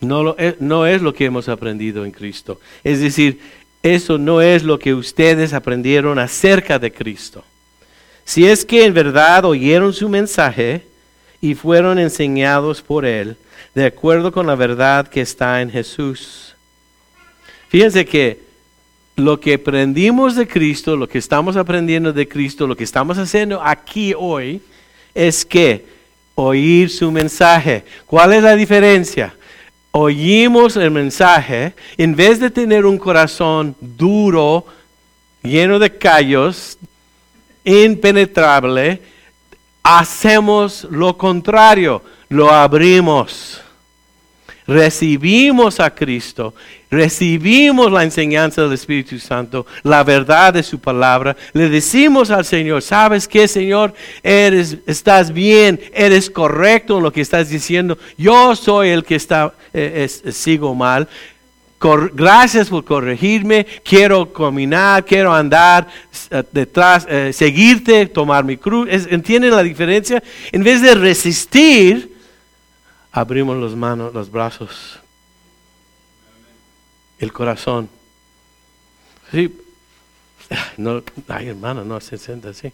[0.00, 2.58] No, lo, eh, no es lo que hemos aprendido en Cristo.
[2.82, 3.40] Es decir,
[3.82, 7.44] eso no es lo que ustedes aprendieron acerca de Cristo.
[8.24, 10.86] Si es que en verdad oyeron su mensaje,
[11.40, 13.36] y fueron enseñados por Él
[13.74, 16.54] de acuerdo con la verdad que está en Jesús.
[17.68, 18.40] Fíjense que
[19.16, 23.62] lo que aprendimos de Cristo, lo que estamos aprendiendo de Cristo, lo que estamos haciendo
[23.62, 24.60] aquí hoy,
[25.14, 25.84] es que
[26.34, 27.84] oír su mensaje.
[28.06, 29.34] ¿Cuál es la diferencia?
[29.92, 34.64] Oímos el mensaje, en vez de tener un corazón duro,
[35.42, 36.78] lleno de callos,
[37.64, 39.00] impenetrable,
[39.82, 43.60] hacemos lo contrario, lo abrimos.
[44.66, 46.54] Recibimos a Cristo,
[46.88, 52.80] recibimos la enseñanza del Espíritu Santo, la verdad de su palabra, le decimos al Señor,
[52.80, 53.92] ¿sabes qué, Señor?
[54.22, 57.98] Eres, estás bien, eres correcto en lo que estás diciendo.
[58.16, 61.08] Yo soy el que está, eh, sigo mal
[62.12, 65.88] gracias por corregirme, quiero caminar, quiero andar
[66.30, 68.88] eh, detrás, eh, seguirte, tomar mi cruz.
[68.90, 70.22] ¿Entienden la diferencia?
[70.52, 72.19] En vez de resistir,
[73.12, 75.00] abrimos las manos, los brazos,
[77.18, 77.88] el corazón.
[79.30, 79.56] Sí,
[80.76, 82.72] no, ay hermano, no se sienta así.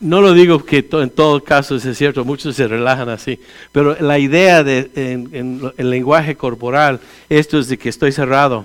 [0.00, 3.40] No lo digo que en todo caso es cierto, muchos se relajan así,
[3.72, 8.64] pero la idea de, en, el lenguaje corporal, esto es de que estoy cerrado.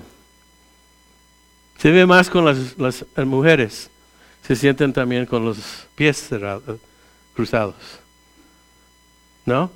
[1.78, 3.90] Se ve más con las, mujeres,
[4.46, 5.58] se sienten también con los
[5.96, 6.78] pies cerrados,
[7.34, 7.74] cruzados.
[9.44, 9.70] ¿No?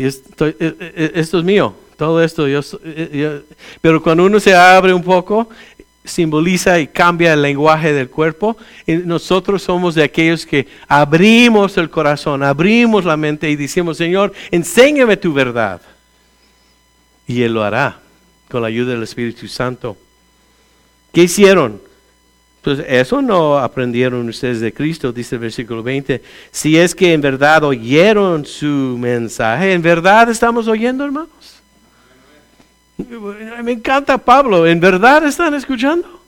[0.00, 2.62] Y esto, e, e, esto es mío, todo esto, yo,
[3.82, 5.46] pero cuando uno se abre un poco,
[6.02, 8.56] simboliza y cambia el lenguaje del cuerpo.
[8.86, 14.32] Y nosotros somos de aquellos que abrimos el corazón, abrimos la mente y decimos, Señor,
[14.50, 15.82] enséñame tu verdad.
[17.26, 18.00] Y Él lo hará
[18.48, 19.98] con la ayuda del Espíritu Santo.
[21.12, 21.78] ¿Qué hicieron?
[22.62, 26.22] Pues eso no aprendieron ustedes de Cristo, dice el versículo 20.
[26.50, 31.30] Si es que en verdad oyeron su mensaje, ¿en verdad estamos oyendo, hermanos?
[33.62, 36.20] Me encanta Pablo, ¿en verdad están escuchando?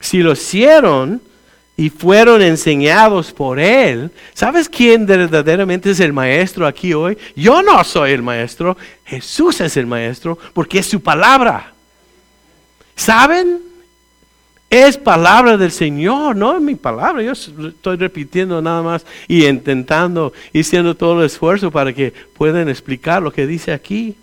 [0.00, 1.20] Si lo hicieron
[1.76, 7.18] y fueron enseñados por él, ¿sabes quién verdaderamente es el maestro aquí hoy?
[7.36, 11.74] Yo no soy el maestro, Jesús es el maestro porque es su palabra.
[12.96, 13.73] ¿Saben?
[14.74, 17.22] Es palabra del Señor, no es mi palabra.
[17.22, 23.22] Yo estoy repitiendo nada más y intentando haciendo todo el esfuerzo para que puedan explicar
[23.22, 24.16] lo que dice aquí.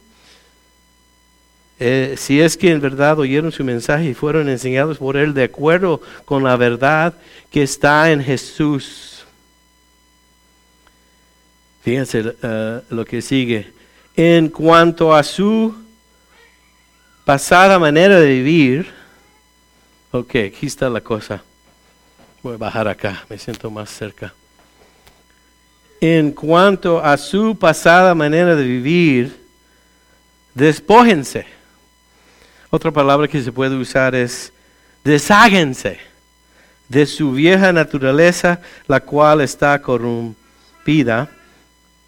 [1.79, 5.45] Eh, si es que en verdad oyeron su mensaje y fueron enseñados por él de
[5.45, 7.13] acuerdo con la verdad
[7.49, 9.23] que está en Jesús.
[11.81, 13.71] Fíjense eh, lo que sigue.
[14.17, 15.73] En cuanto a su
[17.23, 19.00] pasada manera de vivir,
[20.11, 21.43] ok, aquí está la cosa.
[22.43, 24.33] Voy a bajar acá, me siento más cerca.
[25.99, 29.39] En cuanto a su pasada manera de vivir,
[30.55, 31.45] despójense
[32.73, 34.53] otra palabra que se puede usar es
[35.03, 35.99] desháguense
[36.87, 41.29] de su vieja naturaleza, la cual está corrompida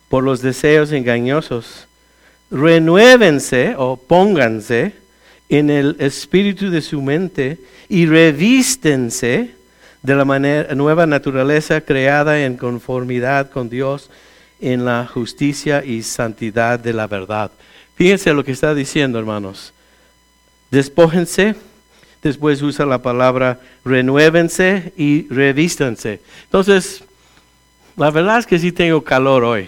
[0.08, 1.86] por los deseos engañosos.
[2.50, 4.96] Renuévense o pónganse
[5.50, 7.58] en el espíritu de su mente
[7.90, 9.52] y revístense
[10.02, 10.26] de la
[10.76, 14.10] nueva naturaleza creada en conformidad con Dios
[14.60, 17.52] en la justicia y santidad de la verdad.
[17.96, 19.74] Fíjense lo que está diciendo, hermanos.
[20.72, 21.56] Despójense,
[22.22, 26.22] después usa la palabra renuévense y revístanse.
[26.46, 27.04] Entonces,
[27.96, 29.68] la verdad es que sí tengo calor hoy,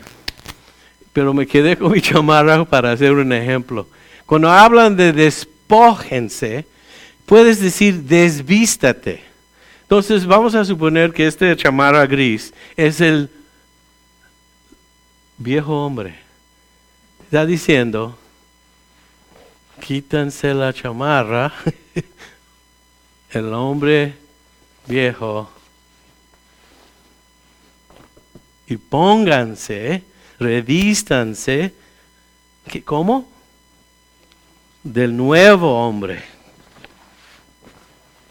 [1.13, 3.87] pero me quedé con mi chamarra para hacer un ejemplo.
[4.25, 5.54] Cuando hablan de despójense,
[7.25, 9.23] puedes decir desvístate.
[9.83, 13.29] Entonces vamos a suponer que este chamarra gris es el
[15.37, 16.15] viejo hombre.
[17.23, 18.17] Está diciendo,
[19.79, 21.53] quítanse la chamarra,
[23.31, 24.15] el hombre
[24.87, 25.49] viejo,
[28.67, 30.03] y pónganse,
[30.39, 31.73] revístanse,
[32.83, 33.34] ¿cómo?
[34.85, 36.23] Del nuevo hombre.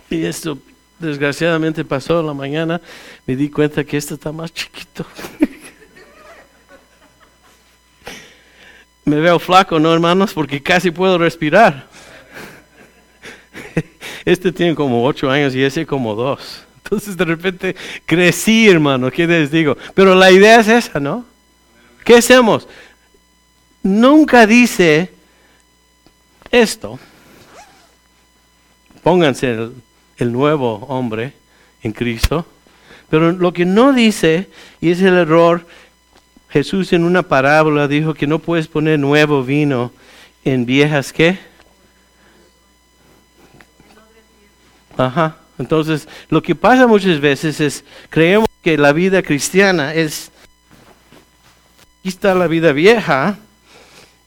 [0.09, 0.57] Y esto
[1.01, 2.81] desgraciadamente pasó en la mañana,
[3.27, 5.05] me di cuenta que esto está más chiquito.
[9.05, 10.33] Me veo flaco, ¿no, hermanos?
[10.33, 11.89] Porque casi puedo respirar.
[14.25, 16.63] Este tiene como ocho años y ese como dos.
[16.85, 19.77] Entonces de repente crecí, hermano, ¿qué les digo?
[19.93, 21.27] Pero la idea es esa, ¿no?
[22.05, 22.69] ¿Qué hacemos?
[23.83, 25.13] Nunca dice
[26.61, 26.99] esto.
[29.03, 29.71] Pónganse
[30.19, 31.33] el, nuevo hombre
[31.83, 32.47] en Cristo.
[33.11, 34.49] Pero lo que no dice,
[34.81, 35.67] y es el error
[36.49, 39.91] Jesús en una parábola dijo que no puedes poner nuevo vino
[40.45, 41.37] en viejas qué?
[44.97, 45.37] Ajá.
[45.59, 50.31] Entonces, lo que pasa muchas veces es, creemos que la vida cristiana es,
[51.99, 53.39] aquí está la vida vieja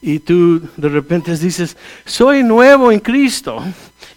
[0.00, 3.62] y tú de repente dices, soy nuevo en Cristo,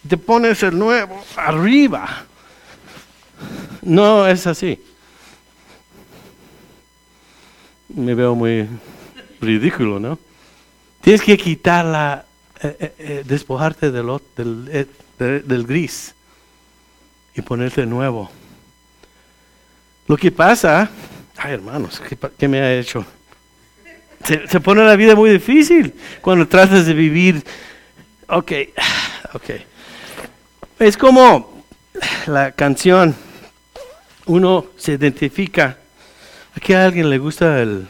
[0.08, 2.24] te pones el nuevo arriba.
[3.82, 4.80] No es así.
[7.88, 8.68] Me veo muy
[9.40, 10.18] ridículo, ¿no?
[11.00, 12.24] Tienes que quitar la,
[12.62, 14.86] eh, eh, eh, despojarte del,
[15.18, 16.14] del, gris
[17.34, 18.30] y ponerte nuevo.
[20.06, 20.88] Lo que pasa,
[21.36, 22.00] ay hermanos,
[22.38, 23.04] ¿qué, me ha hecho?
[24.24, 27.42] Se, pone la vida muy difícil cuando tratas de vivir.
[28.28, 28.52] Ok,
[29.34, 29.50] ok.
[30.78, 31.64] Es como
[32.26, 33.14] la canción,
[34.26, 35.78] uno se identifica.
[36.54, 37.88] Aquí a alguien le gusta el...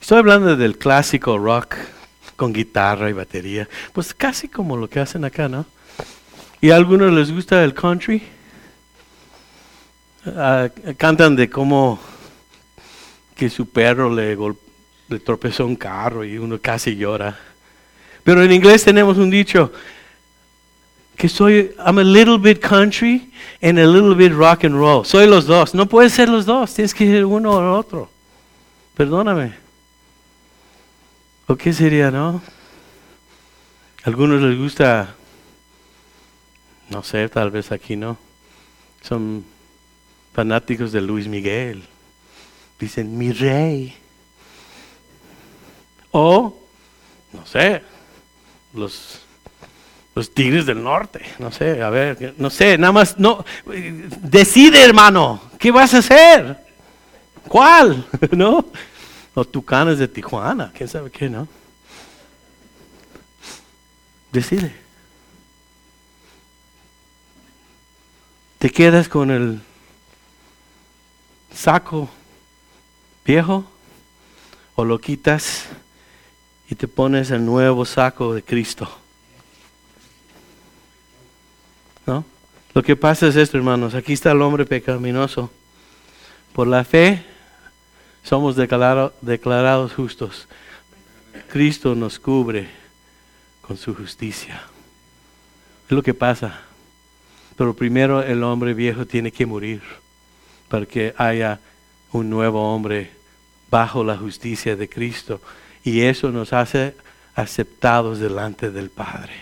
[0.00, 1.76] Estoy hablando del clásico rock
[2.36, 3.68] con guitarra y batería.
[3.92, 5.66] Pues casi como lo que hacen acá, ¿no?
[6.60, 8.22] ¿Y a algunos les gusta el country?
[10.26, 12.00] Ah, cantan de cómo
[13.36, 14.36] que su perro le,
[15.08, 17.38] le tropezó un carro y uno casi llora.
[18.24, 19.72] Pero en inglés tenemos un dicho
[21.16, 25.04] que soy, I'm a little bit country and a little bit rock and roll.
[25.04, 25.74] Soy los dos.
[25.74, 28.10] No puedes ser los dos, tienes que ser uno o el otro.
[28.94, 29.54] Perdóname.
[31.46, 32.40] ¿O qué sería, no?
[34.04, 35.14] algunos les gusta,
[36.88, 38.16] no sé, tal vez aquí no.
[39.02, 39.44] Son
[40.32, 41.82] fanáticos de Luis Miguel.
[42.78, 43.94] Dicen, mi rey.
[46.10, 46.58] O,
[47.32, 47.82] no sé,
[48.74, 49.20] los,
[50.14, 51.24] los tigres del norte.
[51.38, 53.44] No sé, a ver, no sé, nada más, no.
[53.66, 56.56] Decide, hermano, ¿qué vas a hacer?
[57.46, 58.06] ¿Cuál?
[58.32, 58.66] ¿No?
[59.34, 61.46] Los tucanes de Tijuana, quién sabe qué, ¿no?
[64.32, 64.74] Decide.
[68.58, 69.60] ¿Te quedas con el
[71.54, 72.10] saco
[73.24, 73.64] viejo
[74.74, 75.66] o lo quitas
[76.70, 78.88] y te pones el nuevo saco de Cristo?
[82.06, 82.24] ¿No?
[82.74, 83.94] Lo que pasa es esto, hermanos.
[83.94, 85.50] Aquí está el hombre pecaminoso.
[86.52, 87.24] Por la fe
[88.22, 90.46] somos declarados justos.
[91.50, 92.68] Cristo nos cubre
[93.62, 94.62] con su justicia.
[95.86, 96.60] Es lo que pasa.
[97.56, 99.82] Pero primero el hombre viejo tiene que morir
[100.68, 101.58] para que haya
[102.12, 103.10] un nuevo hombre
[103.70, 105.40] bajo la justicia de Cristo.
[105.84, 106.94] Y eso nos hace
[107.34, 109.32] aceptados delante del Padre.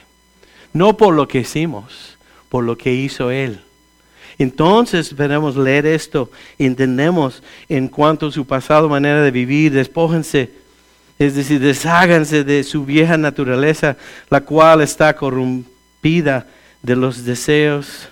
[0.72, 2.16] No por lo que hicimos,
[2.48, 3.60] por lo que hizo Él.
[4.38, 10.50] Entonces podemos leer esto, entendemos en cuanto a su pasado manera de vivir, despójense,
[11.18, 13.96] es decir, desháganse de su vieja naturaleza,
[14.28, 16.46] la cual está corrompida
[16.82, 18.08] de los deseos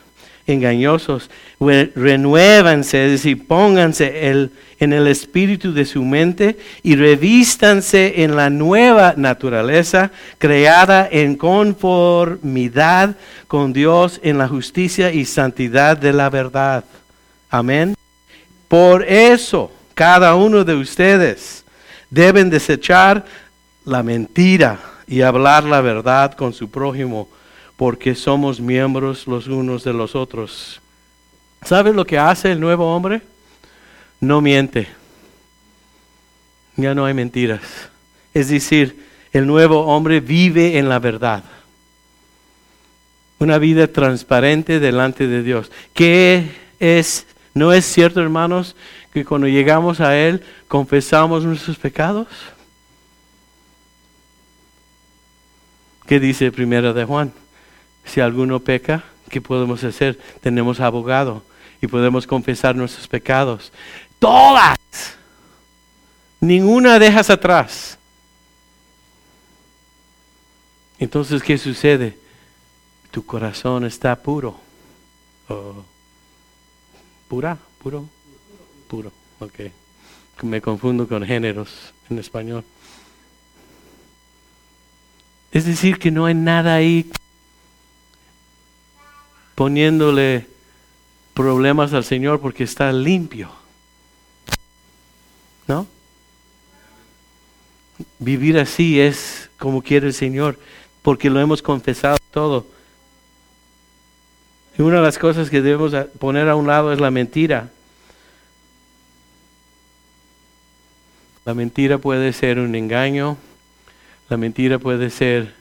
[0.47, 1.31] engañosos.
[1.61, 8.51] Renuévanse, es decir, pónganse el, en el espíritu de su mente y revístanse en la
[8.51, 13.17] nueva naturaleza creada en conformidad
[13.49, 16.85] con Dios en la justicia y santidad de la verdad.
[17.51, 17.95] Amén.
[18.69, 21.65] Por eso, cada uno de ustedes
[22.11, 23.25] deben desechar
[23.85, 27.29] la mentira y hablar la verdad con su prójimo,
[27.77, 30.81] porque somos miembros los unos de los otros.
[31.65, 33.23] ¿Sabe lo que hace el nuevo hombre?
[34.21, 34.89] No miente.
[36.77, 37.63] Ya no hay mentiras.
[38.33, 41.45] Es decir, el nuevo hombre vive en la verdad
[43.39, 45.71] una vida transparente delante de Dios.
[45.93, 47.27] ¿Qué es?
[47.53, 48.75] ¿No es cierto, hermanos,
[49.13, 52.27] que cuando llegamos a Él confesamos nuestros pecados?
[56.07, 57.33] ¿Qué dice primera de Juan?
[58.05, 60.19] Si alguno peca, ¿qué podemos hacer?
[60.41, 61.43] Tenemos abogado
[61.81, 63.73] y podemos confesar nuestros pecados.
[64.19, 64.79] Todas.
[66.41, 67.99] Ninguna dejas atrás.
[70.99, 72.25] Entonces, ¿qué sucede?
[73.15, 74.59] tu corazón está puro.
[77.29, 77.57] ¿Pura?
[77.81, 78.09] ¿Puro?
[78.89, 79.71] Puro, ok.
[80.43, 82.65] Me confundo con géneros en español.
[85.53, 87.09] Es decir, que no hay nada ahí
[89.55, 90.47] poniéndole
[91.35, 93.51] problemas al Señor porque está limpio.
[95.67, 95.87] ¿No?
[98.19, 100.59] Vivir así es como quiere el Señor,
[101.03, 102.67] porque lo hemos confesado todo.
[104.77, 107.71] Y una de las cosas que debemos poner a un lado es la mentira.
[111.45, 113.37] La mentira puede ser un engaño,
[114.29, 115.55] la mentira puede ser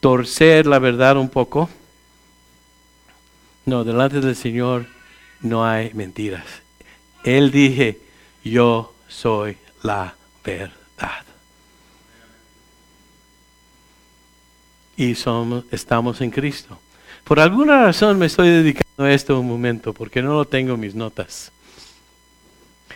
[0.00, 1.68] torcer la verdad un poco.
[3.64, 4.86] No, delante del Señor
[5.40, 6.44] no hay mentiras.
[7.24, 8.00] Él dije,
[8.44, 10.72] yo soy la verdad.
[14.96, 16.78] y somos, estamos en Cristo.
[17.24, 20.80] Por alguna razón me estoy dedicando a esto un momento, porque no lo tengo en
[20.80, 21.52] mis notas.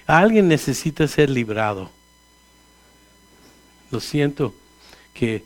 [0.06, 1.90] Alguien necesita ser librado.
[3.90, 4.54] Lo siento,
[5.14, 5.44] que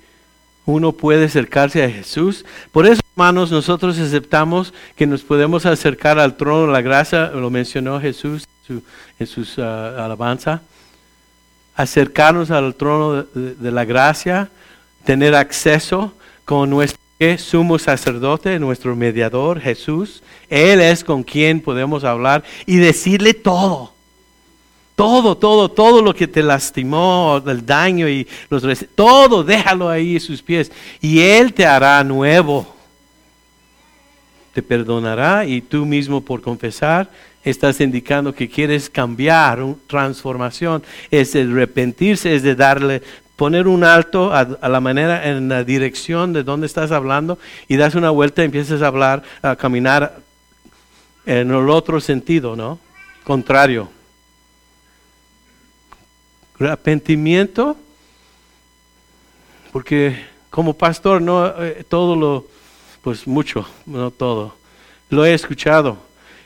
[0.66, 2.44] uno puede acercarse a Jesús.
[2.72, 7.50] Por eso, hermanos, nosotros aceptamos que nos podemos acercar al trono de la gracia, lo
[7.50, 8.46] mencionó Jesús
[9.18, 10.62] en sus uh, alabanza.
[11.76, 14.48] Acercarnos al trono de la gracia,
[15.04, 16.14] tener acceso
[16.46, 16.98] con nuestro
[17.36, 20.22] sumo sacerdote, nuestro mediador, Jesús.
[20.48, 23.92] Él es con quien podemos hablar y decirle todo.
[24.94, 28.64] Todo, todo, todo lo que te lastimó, el daño y los
[28.94, 32.79] todo déjalo ahí en sus pies y él te hará nuevo.
[34.52, 37.08] Te perdonará y tú mismo por confesar
[37.44, 43.02] estás indicando que quieres cambiar, transformación, es el arrepentirse, es de darle
[43.36, 47.38] poner un alto a, la manera, en la dirección de donde estás hablando
[47.68, 50.20] y das una vuelta y empiezas a hablar, a caminar
[51.24, 52.78] en el otro sentido, ¿no?
[53.24, 53.88] Contrario.
[56.58, 57.78] Arrepentimiento,
[59.72, 62.46] porque como pastor no eh, todo lo,
[63.02, 64.54] pues mucho, no todo,
[65.08, 65.96] lo he escuchado.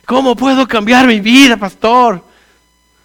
[0.06, 2.22] ¿Cómo puedo cambiar mi vida, pastor?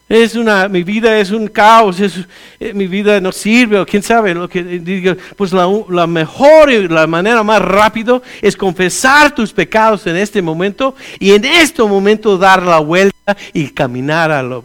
[0.10, 2.26] Es una, mi vida es un caos, es,
[2.60, 5.16] eh, mi vida no sirve, o quién sabe lo que diga.
[5.36, 10.42] Pues la, la, mejor y la manera más rápida es confesar tus pecados en este
[10.42, 14.62] momento y en este momento dar la vuelta y caminar a la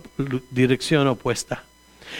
[0.51, 1.63] dirección opuesta.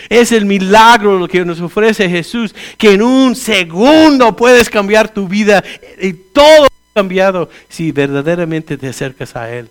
[0.09, 5.29] Es el milagro lo que nos ofrece Jesús, que en un segundo puedes cambiar tu
[5.29, 5.63] vida
[6.01, 9.69] y todo cambiado si verdaderamente te acercas a Él.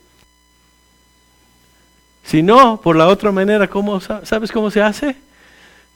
[2.23, 5.15] Si no, por la otra manera, ¿cómo, ¿sabes cómo se hace?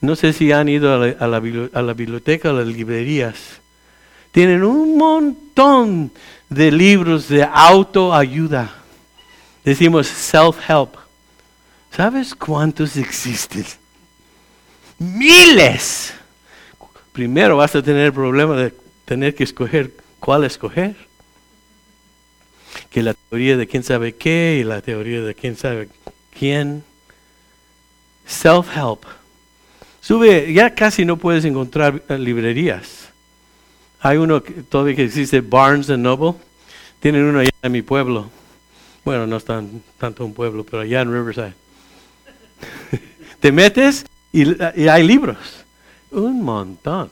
[0.02, 3.36] No sé si han ido a la, biblioteca o a las librerías.
[4.32, 6.12] Tienen un montón
[6.50, 8.72] de libros de autoayuda.
[9.64, 10.92] Decimos self-help.
[11.92, 13.66] ¿Sabes cuántos existen?
[15.00, 16.14] Miles.
[17.14, 18.74] Primero vas a tener el problema de
[19.06, 20.96] tener que escoger cuál escoger.
[22.90, 25.90] Que la teoría de quién sabe qué y la teoría de quién sabe
[26.38, 26.84] quién.
[28.28, 29.04] Self-help.
[30.02, 33.10] Sube, ya casi no puedes encontrar eh, librerías.
[34.00, 36.34] Hay uno que, todavía que existe, Barnes Noble.
[37.00, 38.30] Tienen uno allá en mi pueblo.
[39.04, 41.54] Bueno, no es tan, tanto un pueblo, pero allá en Riverside.
[43.40, 45.38] Te metes y, hay libros.
[46.12, 47.10] Un montón.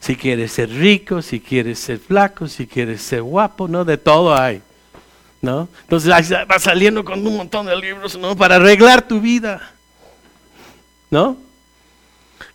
[0.00, 4.36] Si quieres ser rico, si quieres ser flaco, si quieres ser guapo, no, de todo
[4.36, 4.62] hay.
[5.42, 5.68] ¿no?
[5.82, 8.36] Entonces va saliendo con un montón de libros, ¿no?
[8.36, 9.72] Para arreglar tu vida,
[11.10, 11.36] ¿no?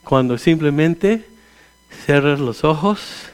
[0.03, 1.27] Cuando simplemente
[2.05, 3.25] cierras los ojos,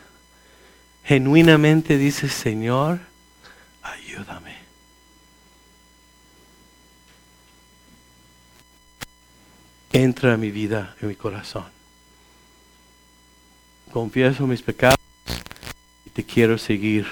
[1.03, 2.99] genuinamente dices, Señor,
[3.83, 4.62] ayúdame.
[9.95, 11.65] Entra mi vida, en mi corazón.
[13.91, 14.97] Confieso mis pecados
[16.03, 17.05] y te quiero seguir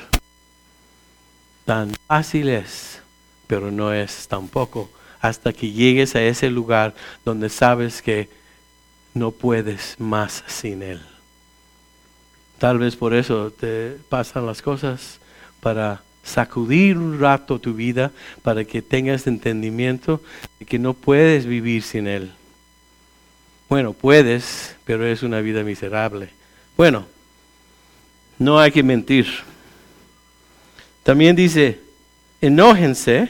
[1.64, 3.00] tan fácil es,
[3.46, 8.30] pero no es tampoco, hasta que llegues a ese lugar donde sabes que
[9.14, 11.02] no puedes más sin Él.
[12.58, 15.20] Tal vez por eso te pasan las cosas
[15.60, 18.12] para sacudir un rato tu vida,
[18.42, 20.20] para que tengas entendimiento
[20.58, 22.32] de que no puedes vivir sin Él.
[23.72, 26.28] Bueno, puedes, pero es una vida miserable.
[26.76, 27.05] Bueno,
[28.38, 29.28] no hay que mentir.
[31.03, 31.80] También dice,
[32.41, 33.30] enójense.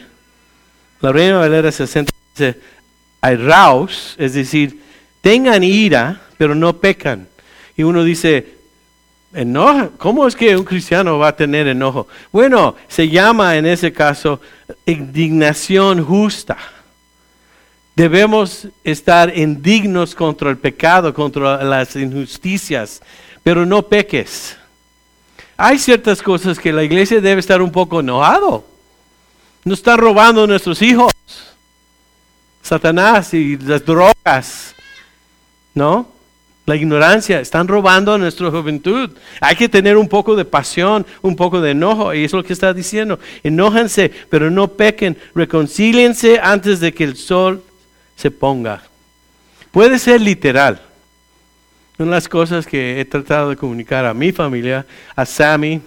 [0.99, 2.59] La Reina Valera 60 dice,
[3.21, 4.81] raus, es decir,
[5.21, 7.27] tengan ira, pero no pecan.
[7.77, 8.55] Y uno dice,
[9.35, 12.07] enojo, ¿cómo es que un cristiano va a tener enojo?
[12.31, 14.41] Bueno, se llama en ese caso
[14.87, 16.57] indignación justa.
[17.95, 23.01] Debemos estar indignos contra el pecado, contra las injusticias,
[23.43, 24.57] pero no peques.
[25.57, 28.65] Hay ciertas cosas que la iglesia debe estar un poco enojado.
[29.63, 31.11] Nos están robando nuestros hijos.
[32.63, 34.73] Satanás y las drogas.
[35.75, 36.07] ¿No?
[36.65, 37.39] La ignorancia.
[37.39, 39.11] Están robando a nuestra juventud.
[39.39, 42.13] Hay que tener un poco de pasión, un poco de enojo.
[42.13, 43.19] Y es lo que está diciendo.
[43.43, 45.17] Enójense, pero no pequen.
[45.35, 47.63] Reconcíliense antes de que el sol
[48.21, 48.83] se ponga.
[49.71, 50.81] Puede ser literal.
[51.97, 55.81] Son las cosas que he tratado de comunicar a mi familia, a Sammy.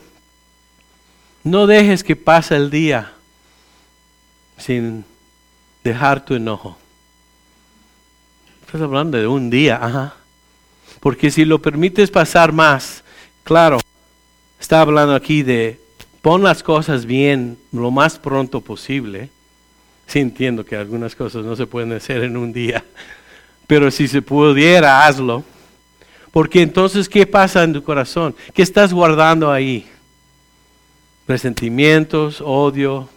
[1.43, 3.13] No dejes que pase el día
[4.57, 5.05] sin
[5.83, 6.79] dejar tu enojo.
[8.67, 10.15] Estás hablando de un día, ajá.
[11.01, 13.05] Porque si lo permites pasar más,
[13.45, 13.79] Claro,
[14.59, 15.79] está hablando aquí de
[16.23, 19.29] pon las cosas bien lo más pronto posible.
[20.07, 22.85] Sí entiendo que algunas cosas no se pueden hacer en un día,
[23.67, 25.45] pero si se pudiera, hazlo.
[26.31, 28.35] Porque entonces, ¿qué pasa en tu corazón?
[28.53, 29.87] ¿Qué estás guardando ahí?
[31.29, 33.09] Resentimientos, odio,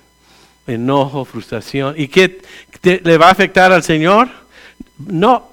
[0.67, 1.95] enojo, frustración.
[1.97, 2.41] ¿Y qué
[2.83, 4.29] le va a afectar al Señor?
[4.99, 5.49] No,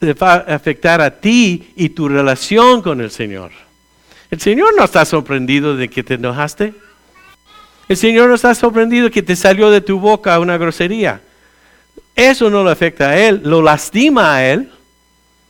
[0.00, 3.52] le va a afectar a ti y tu relación con el Señor.
[4.30, 6.72] El Señor no está sorprendido de que te enojaste.
[7.88, 11.20] El Señor no está sorprendido que te salió de tu boca una grosería.
[12.14, 14.70] Eso no le afecta a Él, lo lastima a Él,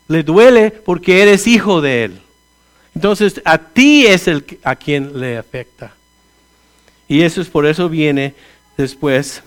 [0.08, 2.20] le duele porque eres hijo de Él.
[2.94, 4.28] Entonces a ti es
[4.62, 5.94] a quien le afecta.
[7.08, 8.34] Y eso es por eso viene
[8.76, 9.42] después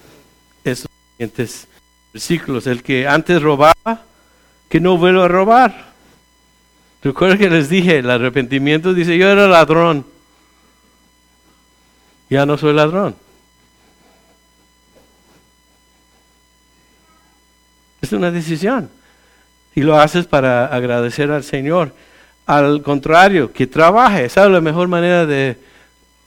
[0.64, 1.68] esos siguientes
[2.14, 2.68] versículos.
[2.68, 4.04] El que antes robaba,
[4.70, 5.94] que no vuelva a robar.
[7.04, 10.06] Recuerda que les dije, el arrepentimiento dice, yo era ladrón.
[12.36, 13.16] Ya no soy ladrón.
[18.02, 18.90] Es una decisión.
[19.74, 21.94] Y lo haces para agradecer al Señor.
[22.46, 24.28] Al contrario, que trabaje.
[24.28, 25.58] ¿Sabes la mejor manera de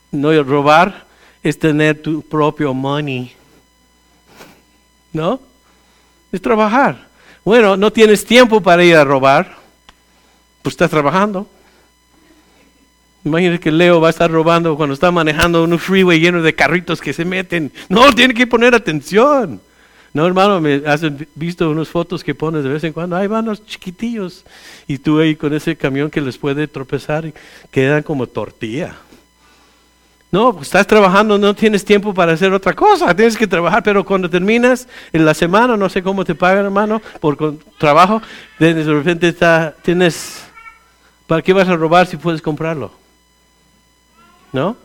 [0.09, 1.05] no robar?
[1.43, 3.31] Es tener tu propio money.
[5.13, 5.39] ¿No?
[6.31, 7.07] Es trabajar.
[7.45, 9.57] Bueno, no tienes tiempo para ir a robar.
[10.63, 11.47] Pues estás trabajando.
[13.23, 17.01] Imagínate que Leo va a estar robando cuando está manejando un freeway lleno de carritos
[17.01, 17.71] que se meten.
[17.89, 19.59] No, tiene que poner atención.
[20.13, 21.01] No, hermano, me has
[21.35, 23.15] visto unas fotos que pones de vez en cuando.
[23.15, 24.45] Ahí van los chiquitillos.
[24.87, 27.33] Y tú ahí con ese camión que les puede tropezar y
[27.69, 28.95] quedan como tortilla.
[30.31, 33.15] No, pues estás trabajando, no tienes tiempo para hacer otra cosa.
[33.15, 37.01] Tienes que trabajar, pero cuando terminas en la semana, no sé cómo te pagan, hermano,
[37.19, 38.21] por trabajo,
[38.59, 40.43] de repente está, tienes.
[41.27, 42.98] ¿Para qué vas a robar si puedes comprarlo?
[44.51, 44.77] ¿No?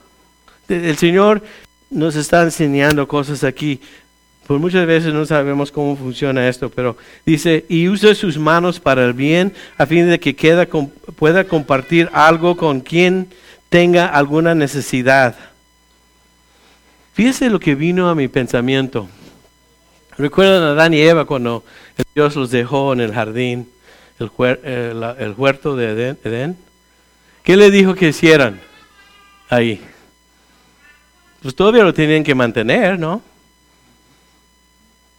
[0.69, 1.43] El Señor
[1.91, 3.81] nos está enseñando cosas aquí.
[4.47, 9.05] Por muchas veces no sabemos cómo funciona esto, pero dice, y usa sus manos para
[9.05, 10.35] el bien, a fin de que
[11.17, 13.29] pueda compartir algo con quien
[13.71, 15.35] tenga alguna necesidad.
[17.15, 19.09] Fíjese lo que vino a mi pensamiento.
[20.19, 21.65] ¿Recuerdan a Adán y Eva cuando
[22.15, 23.69] Dios los dejó en el jardín,
[24.19, 24.31] el,
[25.19, 26.57] el huerto de Edén?
[27.43, 28.61] ¿Qué le dijo que hicieran?
[29.49, 29.81] Ahí.
[31.43, 33.23] Pues todavía lo tenían que mantener, ¿no?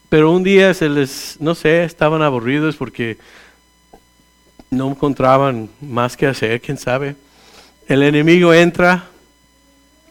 [0.09, 3.17] Pero un día se les, no sé, estaban aburridos porque
[4.69, 7.15] no encontraban más que hacer, quién sabe.
[7.87, 9.05] El enemigo entra,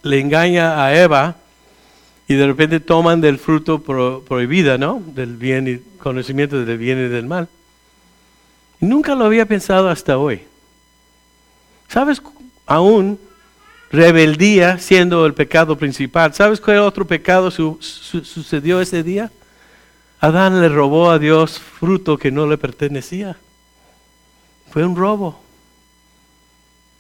[0.03, 1.37] le engaña a Eva
[2.29, 5.03] y de repente toman del fruto prohibido, ¿no?
[5.07, 7.49] Del bien y conocimiento del bien y del mal.
[8.81, 10.43] nunca lo había pensado hasta hoy.
[11.89, 12.21] ¿Sabes?
[12.67, 13.19] Aún
[13.95, 16.35] rebeldía siendo el pecado principal.
[16.35, 19.31] ¿Sabes cuál otro pecado sucedió ese día?
[20.21, 23.37] Adán le robó a Dios fruto que no le pertenecía.
[24.71, 25.41] Fue un robo.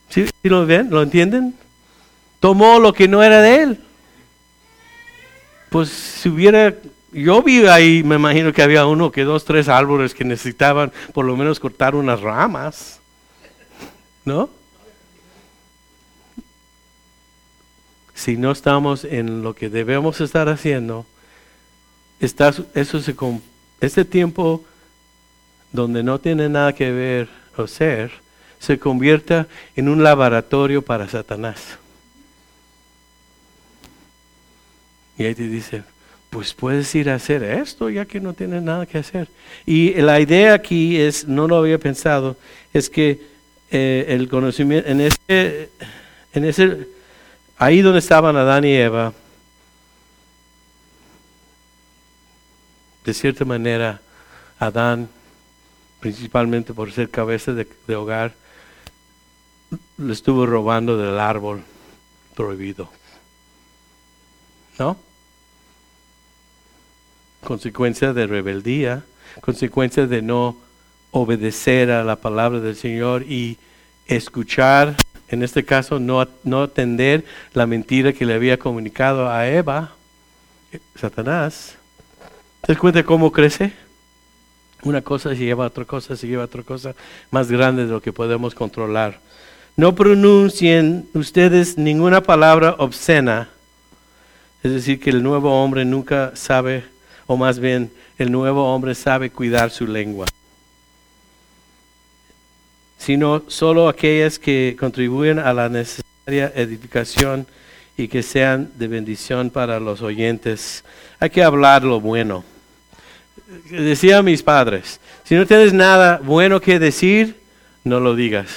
[0.08, 0.90] ¿Sí, lo ven?
[0.90, 1.54] ¿Lo entienden?
[2.38, 3.80] Tomó lo que no era de él.
[5.70, 6.74] Pues si hubiera,
[7.10, 11.24] yo vi ahí, me imagino que había uno que dos, tres árboles que necesitaban por
[11.24, 13.00] lo menos cortar unas ramas.
[14.24, 14.50] ¿No?
[18.14, 21.06] Si no estamos en lo que debemos estar haciendo,
[22.20, 23.14] está, eso se,
[23.80, 24.64] este tiempo
[25.72, 28.12] donde no tiene nada que ver o ser,
[28.60, 31.78] se convierta en un laboratorio para Satanás.
[35.18, 35.82] Y ahí te dice,
[36.30, 39.28] pues puedes ir a hacer esto ya que no tienes nada que hacer.
[39.66, 42.36] Y la idea aquí es, no lo había pensado,
[42.72, 43.20] es que
[43.70, 45.70] eh, el conocimiento, en ese,
[46.32, 46.93] en ese
[47.58, 49.12] ahí donde estaban Adán y Eva,
[53.04, 54.00] de cierta manera,
[54.58, 55.08] Adán,
[56.00, 58.34] principalmente por ser cabeza de, hogar,
[59.98, 61.62] le estuvo robando del árbol
[62.34, 62.90] prohibido.
[64.78, 64.96] ¿No?
[67.42, 69.04] Consecuencia de rebeldía,
[69.40, 70.56] consecuencia de no
[71.10, 73.58] obedecer a la palabra del Señor y
[74.06, 74.96] escuchar
[75.34, 79.92] en este caso no, no atender la mentira que le había comunicado a Eva,
[80.94, 81.76] Satanás.
[82.62, 83.72] ¿Te das cuenta cómo crece?
[84.82, 86.94] Una cosa se lleva a otra cosa, se lleva a otra cosa
[87.30, 89.20] más grande de lo que podemos controlar.
[89.76, 93.48] No pronuncien ustedes ninguna palabra obscena.
[94.62, 96.84] Es decir, que el nuevo hombre nunca sabe,
[97.26, 100.26] o más bien, el nuevo hombre sabe cuidar su lengua.
[103.04, 107.46] Sino solo aquellas que contribuyen a la necesaria edificación
[107.98, 110.84] y que sean de bendición para los oyentes.
[111.20, 112.44] Hay que hablar lo bueno.
[113.68, 117.36] Decía mis padres, si no tienes nada bueno que decir,
[117.84, 118.48] no lo digas.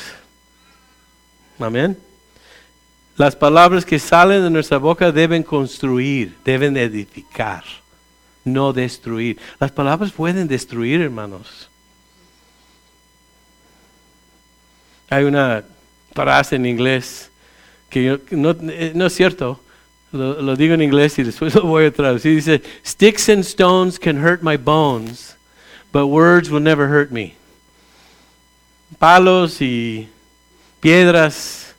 [1.60, 1.98] Amén.
[3.18, 7.66] Las palabras que salen de nuestra boca deben construir, deben edificar,
[8.46, 9.40] no destruir.
[9.60, 11.68] Las palabras pueden destruir, hermanos.
[15.10, 15.64] Hay una
[16.14, 17.30] frase en inglés
[17.90, 19.60] que no, eh, es cierto,
[20.12, 22.36] lo, digo en inglés y después lo voy a traducir.
[22.36, 25.36] Dice, sticks and stones can hurt my bones,
[25.92, 27.36] but words will never hurt me.
[29.00, 30.08] Palos y
[30.80, 31.76] piedras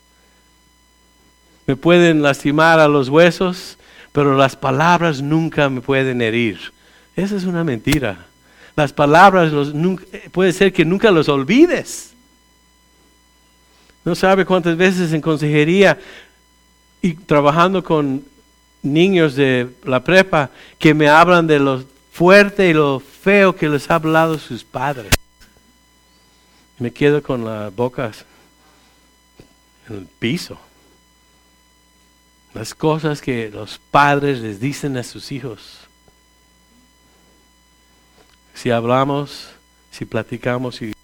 [1.66, 3.76] me pueden lastimar a los huesos,
[4.12, 6.58] pero las palabras nunca me pueden herir.
[7.16, 8.26] Esa es una mentira.
[8.76, 9.52] Las palabras
[10.32, 12.14] puede ser que nunca los olvides.
[14.08, 15.98] No sabe cuántas veces en consejería
[17.02, 18.24] y trabajando con
[18.82, 20.48] niños de la prepa
[20.78, 25.12] que me hablan de lo fuerte y lo feo que les ha hablado sus padres.
[26.78, 28.24] Me quedo con las bocas
[29.90, 30.58] en el piso.
[32.54, 35.80] Las cosas que los padres les dicen a sus hijos.
[38.54, 39.50] Si hablamos,
[39.90, 40.94] si platicamos, si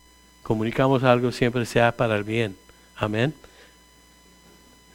[0.42, 2.63] comunicamos algo, siempre sea para el bien.
[3.04, 3.34] Amén.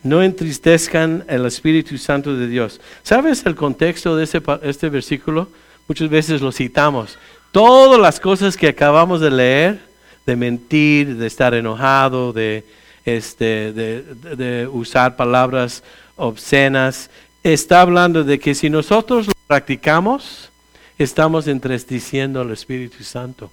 [0.02, 2.80] No entristezcan el Espíritu Santo de Dios.
[3.04, 5.50] ¿Sabes el contexto de este, este versículo?
[5.88, 7.18] Muchas veces lo citamos.
[7.52, 9.80] Todas las cosas que acabamos de leer,
[10.26, 12.64] de mentir, de estar enojado, de,
[13.04, 15.84] este, de, usar palabras
[16.16, 17.10] obscenas,
[17.44, 20.50] está hablando de que si nosotros lo practicamos,
[20.98, 23.52] estamos entristeciendo al Espíritu Santo.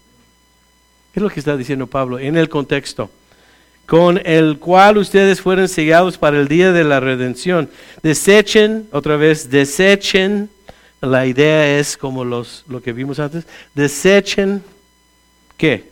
[1.13, 3.11] ¿Qué es lo que está diciendo Pablo en el contexto?
[3.87, 7.71] Con el cual ustedes fueron sellados para el día de la redención.
[8.03, 10.51] Desechen, otra vez, desechen,
[11.01, 14.63] la idea es como los, lo que vimos antes, desechen,
[15.57, 15.91] ¿qué?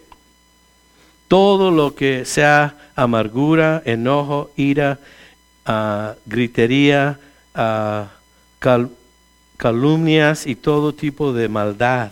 [1.29, 4.99] Todo lo que sea amargura, enojo, ira,
[5.67, 7.19] uh, gritería,
[7.55, 8.07] uh,
[9.57, 12.11] calumnias y todo tipo de maldad.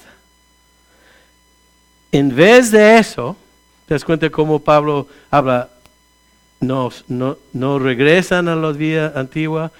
[2.12, 3.37] En vez de eso,
[3.87, 5.72] ¿te das cuenta cómo Pablo habla?
[6.63, 6.93] No,
[7.53, 9.73] no, regresan a la vida antigua,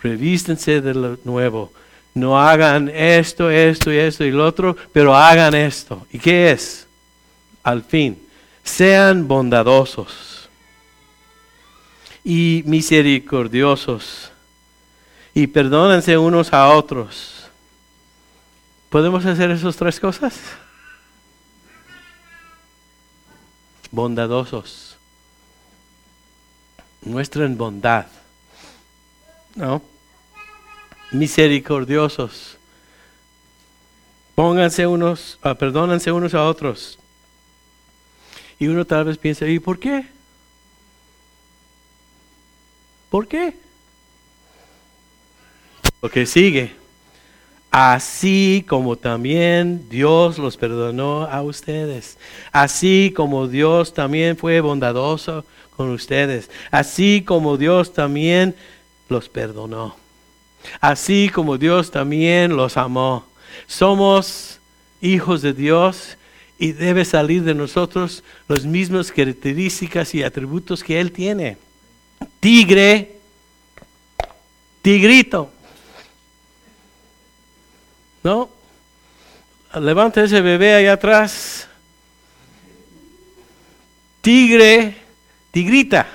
[0.00, 1.72] revístense de lo nuevo.
[2.14, 6.06] No hagan esto, esto y esto y lo otro, pero hagan esto.
[6.12, 6.86] ¿Y qué es?
[7.64, 8.16] Al fin,
[8.62, 10.48] sean bondadosos
[12.22, 14.30] y misericordiosos
[15.34, 17.48] y perdónense unos a otros.
[18.88, 20.38] ¿Podemos hacer esas tres cosas?
[23.90, 24.93] Bondadosos
[27.04, 28.06] muestren bondad,
[29.54, 29.82] ¿no?
[31.12, 32.56] Misericordiosos.
[34.34, 36.98] Pónganse unos, uh, perdónense unos a otros.
[38.58, 40.06] Y uno tal vez piensa, ¿y por qué?
[43.10, 43.54] ¿Por qué?
[46.02, 46.74] Lo que sigue.
[47.70, 52.18] Así como también Dios los perdonó a ustedes.
[52.52, 55.44] Así como Dios también fue bondadoso
[55.76, 58.54] con ustedes, así como Dios también
[59.08, 59.96] los perdonó,
[60.80, 63.26] así como Dios también los amó.
[63.66, 64.60] Somos
[65.00, 66.16] hijos de Dios
[66.58, 71.58] y debe salir de nosotros las mismas características y atributos que Él tiene.
[72.40, 73.18] Tigre,
[74.82, 75.50] tigrito.
[78.22, 78.48] ¿No?
[79.74, 81.68] Levanta ese bebé allá atrás.
[84.20, 85.03] Tigre,
[85.54, 86.08] tigrita.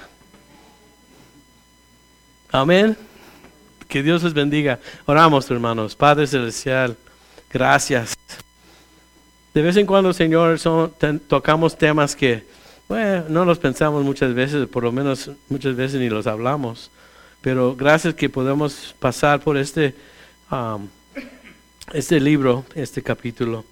[2.51, 2.97] Amén.
[3.87, 4.79] Que Dios les bendiga.
[5.05, 5.95] Oramos, hermanos.
[5.95, 6.97] Padre Celestial,
[7.49, 8.15] gracias.
[9.53, 10.59] De vez en cuando, Señor,
[11.27, 12.45] tocamos temas que
[12.89, 16.91] bueno, no los pensamos muchas veces, por lo menos muchas veces ni los hablamos.
[17.39, 19.95] Pero gracias que podemos pasar por este,
[20.51, 20.87] um,
[21.93, 23.63] este libro, este capítulo,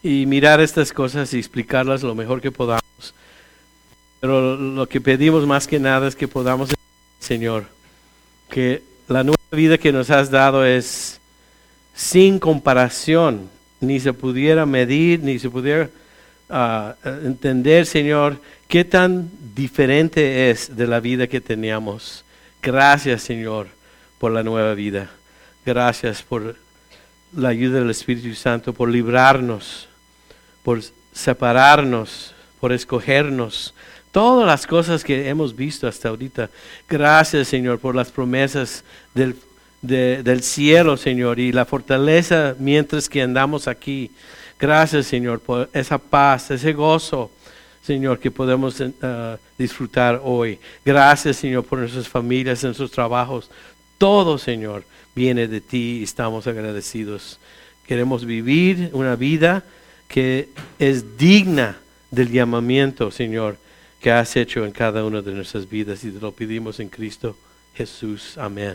[0.00, 3.14] y mirar estas cosas y explicarlas lo mejor que podamos.
[4.20, 6.70] Pero lo que pedimos más que nada es que podamos,
[7.20, 7.66] Señor,
[8.50, 11.20] que la nueva vida que nos has dado es
[11.94, 13.48] sin comparación,
[13.80, 15.88] ni se pudiera medir, ni se pudiera
[16.50, 22.24] ah, entender, Señor, qué tan diferente es de la vida que teníamos.
[22.60, 23.68] Gracias, Señor,
[24.18, 25.10] por la nueva vida.
[25.64, 26.56] Gracias por
[27.36, 29.88] la ayuda del Espíritu Santo, por librarnos,
[30.64, 30.80] por
[31.12, 33.74] separarnos, por escogernos
[34.12, 36.50] Todas las cosas que hemos visto hasta ahorita.
[36.88, 38.84] Gracias, Señor, por las promesas
[39.14, 39.36] del,
[39.82, 44.10] del cielo, Señor, y la fortaleza mientras que andamos aquí.
[44.58, 47.30] Gracias, Señor, por esa paz, ese gozo,
[47.82, 50.58] Señor, que podemos eh, disfrutar hoy.
[50.84, 53.50] Gracias, Señor, por nuestras familias, nuestros trabajos.
[53.98, 54.84] Todo, Señor,
[55.14, 57.38] viene de ti y estamos agradecidos.
[57.86, 59.64] Queremos vivir una vida
[60.08, 60.48] que
[60.78, 61.78] es digna
[62.10, 63.58] del llamamiento, Señor,
[64.00, 67.36] que has hecho en cada una de nuestras vidas y te lo pedimos en Cristo
[67.74, 68.38] Jesús.
[68.38, 68.66] Amén.